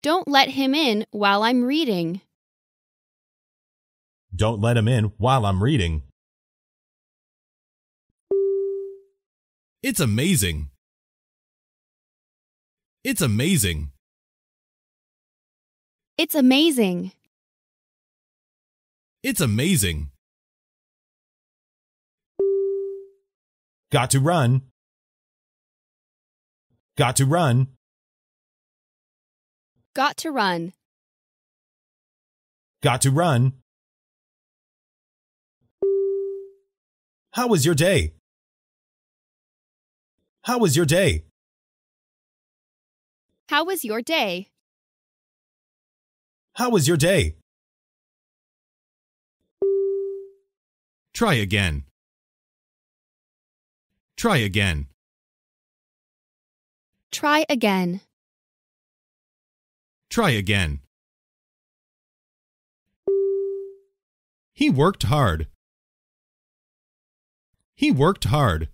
[0.01, 2.21] Don't let him in while I'm reading.
[4.35, 6.03] Don't let him in while I'm reading.
[9.81, 10.69] It's amazing.
[13.03, 13.91] It's amazing.
[16.17, 17.11] It's amazing.
[19.23, 20.09] It's amazing.
[23.91, 24.61] Got to run.
[26.97, 27.67] Got to run.
[29.93, 30.73] Got to run.
[32.81, 33.53] Got to run.
[37.35, 38.13] How was your day?
[40.43, 41.25] How was your day?
[43.49, 44.47] How was your day?
[46.53, 47.35] How was your day?
[51.13, 51.83] Try again.
[54.15, 54.87] Try again.
[57.11, 57.99] Try again.
[60.09, 60.79] Try again.
[64.53, 65.47] He worked hard.
[67.75, 68.69] He worked hard.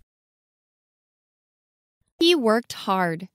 [2.20, 3.30] He worked hard.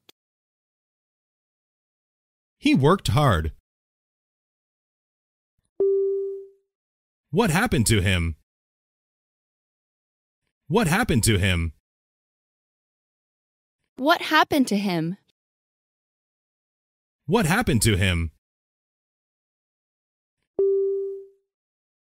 [2.59, 3.51] He worked hard.
[7.31, 8.37] What happened to him?
[10.69, 11.73] What happened to him?
[13.97, 15.17] What happened to him?
[17.27, 18.31] What happened to him?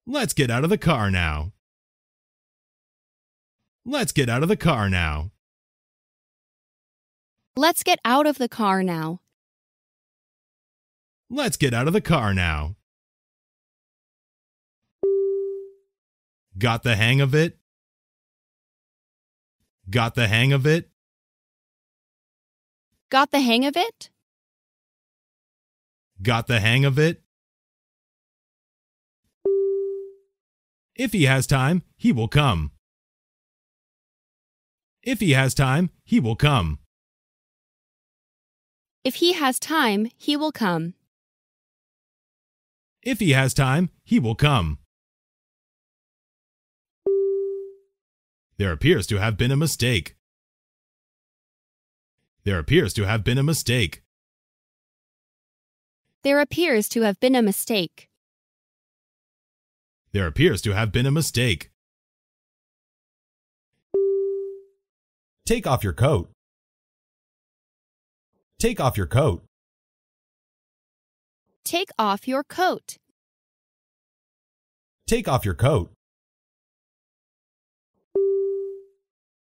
[0.05, 1.53] Let's get out of the car now.
[3.85, 5.33] Let's get out of the car now.
[7.57, 9.21] Let's get out of the car now.
[11.29, 12.77] Let's get out of the car now.
[16.57, 17.59] Got the hang of it?
[19.91, 20.89] Got the hang of it?
[23.11, 24.11] Got the hang of it?
[26.23, 27.23] Got the hang of it?
[30.95, 32.71] If he has time, he will come.
[35.03, 36.79] If he has time, he will come.
[39.03, 40.95] If he has time, he will come.
[43.03, 44.79] If he has time, he will come.
[48.59, 50.15] There appears to have been a mistake.
[52.45, 54.03] There appears to have been a mistake.
[56.23, 58.09] There appears to have been a mistake.
[60.13, 61.72] There appears to have been a mistake.
[65.45, 66.31] Take off your coat.
[68.61, 69.45] Take off your coat.
[71.65, 72.97] Take off your coat.
[75.09, 75.91] Take off your coat.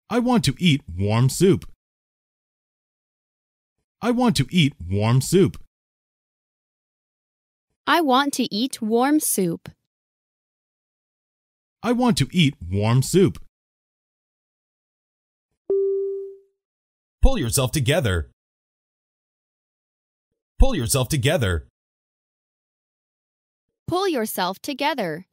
[0.09, 1.65] I want to eat warm soup.
[4.01, 5.57] I want to eat warm soup.
[7.85, 9.69] I want to eat warm soup.
[11.83, 13.44] I want to eat warm soup.
[17.25, 18.29] Pull yourself together.
[20.59, 21.65] Pull yourself together.
[23.87, 25.25] Pull yourself together.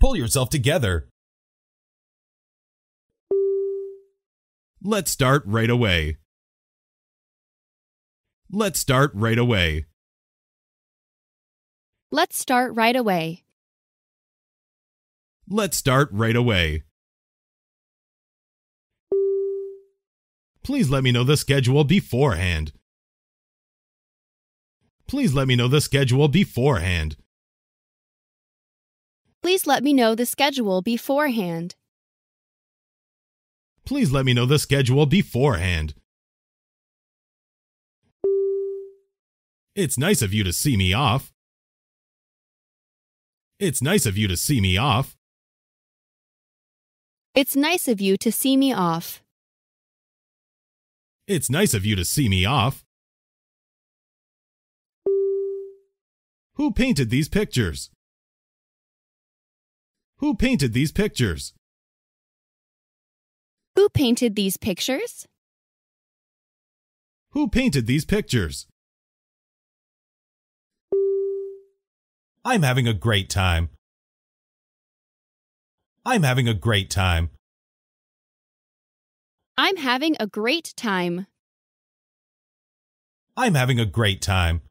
[0.00, 1.08] Pull yourself together.
[4.82, 6.16] Let's start right away.
[8.50, 9.84] Let's start right away.
[12.10, 13.42] Let's start right away.
[15.46, 16.84] Let's start right away.
[20.64, 22.72] Please let me know the schedule beforehand.
[25.08, 27.16] Please let me know the schedule beforehand.
[29.42, 31.74] Please let me know the schedule beforehand.
[33.84, 35.94] Please let me know the schedule beforehand.
[39.74, 41.32] It's nice of you to see me off.
[43.58, 45.16] It's nice of you to see me off.
[47.34, 49.22] It's nice of you to see me off.
[51.28, 52.84] It's nice of you to see me off.
[56.54, 57.90] Who painted these pictures?
[60.16, 61.54] Who painted these pictures?
[63.76, 65.26] Who painted these pictures?
[67.30, 68.66] Who painted these pictures?
[72.44, 73.70] I'm having a great time.
[76.04, 77.30] I'm having a great time.
[79.58, 81.26] I'm having a great time.
[83.36, 84.62] I'm having a great time.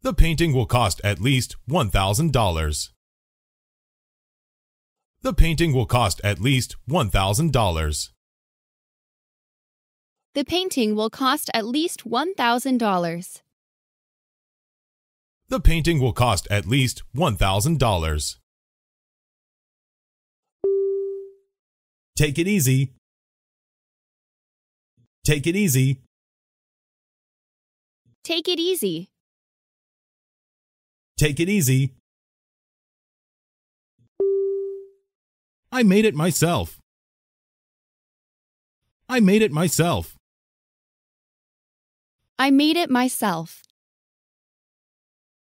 [0.00, 2.88] The painting will cost at least $1,000.
[5.20, 8.08] The painting will cost at least $1,000.
[10.34, 13.42] The painting will cost at least $1,000.
[15.48, 18.41] The painting will cost at least $1,000.
[22.16, 22.92] Take it easy.
[25.24, 26.00] Take it easy.
[28.22, 29.08] Take it easy.
[31.18, 31.94] Take it easy.
[35.72, 36.78] I made it myself.
[39.08, 40.16] I made it myself.
[42.38, 43.62] I made it myself.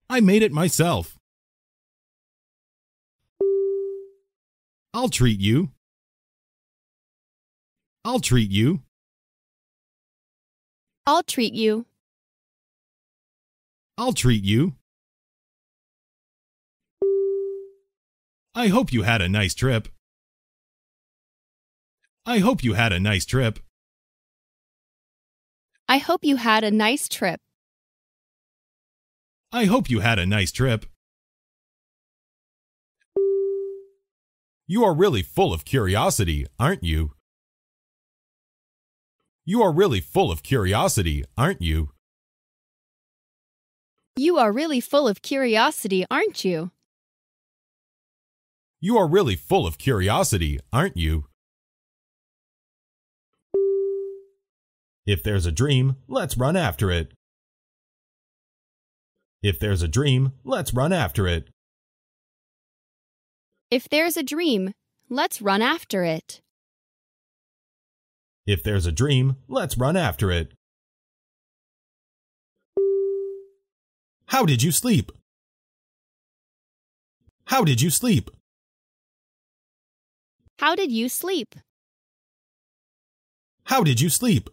[0.09, 1.16] I made it myself.
[4.93, 5.73] I'll treat you.
[8.05, 8.82] I'll treat you.
[11.06, 11.86] I'll treat you.
[13.97, 14.74] I'll treat you.
[18.55, 19.89] I hope you had a nice trip.
[22.26, 23.59] I hope you had a nice trip.
[25.89, 27.40] I hope you had a nice trip.
[29.52, 30.86] I hope you had a nice trip.
[34.66, 37.12] You are really full of curiosity, aren't you?
[39.47, 41.91] You are really full of curiosity, aren't you?
[44.16, 46.71] You are really full of curiosity, aren't you?
[48.81, 51.27] You are really full of curiosity, aren't you?
[55.07, 57.12] If there's a dream, let's run after it.
[59.43, 61.51] If there's a dream, let's run after it.
[63.71, 64.73] If there's a dream,
[65.11, 66.41] let's run after it.
[68.47, 70.53] If there's a dream, let's run after it.
[74.27, 75.12] How did you sleep?
[77.47, 78.31] How did you sleep?
[80.59, 81.55] How did you sleep?
[83.65, 84.51] How did you sleep?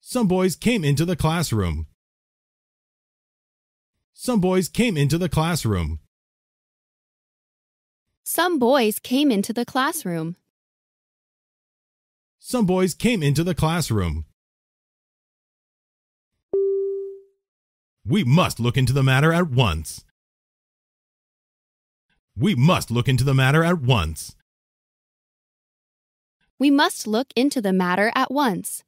[0.00, 1.86] Some boys came into the classroom.
[4.12, 6.00] Some boys came into the classroom.
[8.22, 10.36] Some boys came into the classroom.
[12.38, 14.24] Some boys came into the classroom.
[18.04, 20.04] We must look into the matter at once.
[22.36, 24.34] We must look into the matter at once.
[26.58, 28.84] We must look into the matter at once.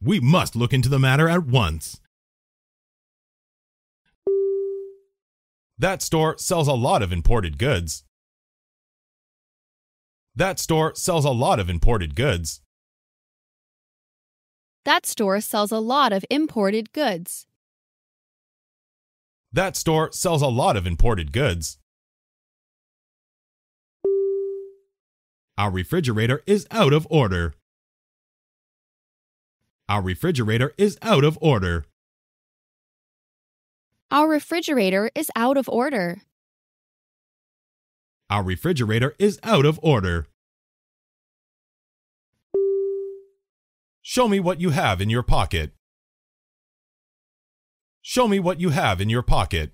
[0.00, 2.00] We must look into the matter at once.
[5.78, 8.02] That store sells a lot of imported goods.
[10.34, 12.60] That store sells a lot of imported goods.
[14.84, 17.46] That store sells a lot of imported goods.
[19.52, 21.78] That store sells a lot of imported goods.
[25.56, 27.54] Our refrigerator is out of order.
[29.88, 31.86] Our refrigerator is out of order.
[34.10, 36.22] Our refrigerator is out of order.
[38.30, 40.26] Our refrigerator is out of order.
[44.00, 45.72] Show me what you have in your pocket.
[48.00, 49.72] Show me what you have in your pocket.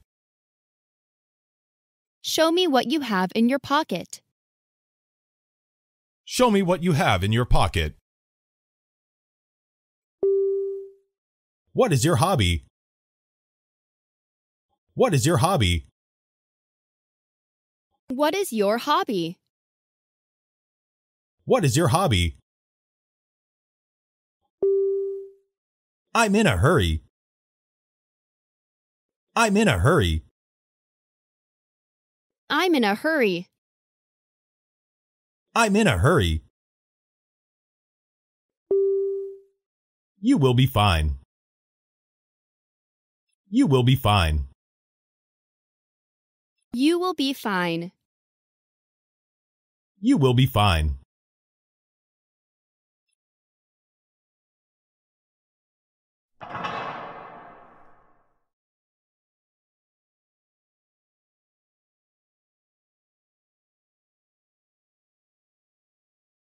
[2.20, 4.20] Show me what you have in your pocket.
[6.24, 7.94] Show me what you have in your pocket.
[11.72, 12.64] What is your hobby?
[14.96, 15.88] What is your hobby?
[18.06, 19.38] What is your hobby?
[21.46, 22.36] What is your hobby?
[26.14, 27.02] I'm in a hurry.
[29.34, 30.22] I'm in a hurry.
[32.48, 33.48] I'm in a hurry.
[35.56, 36.42] I'm in a hurry.
[40.20, 41.16] You will be fine.
[43.50, 44.53] You will be fine.
[46.74, 47.92] You will be fine.
[50.00, 50.98] You will be fine.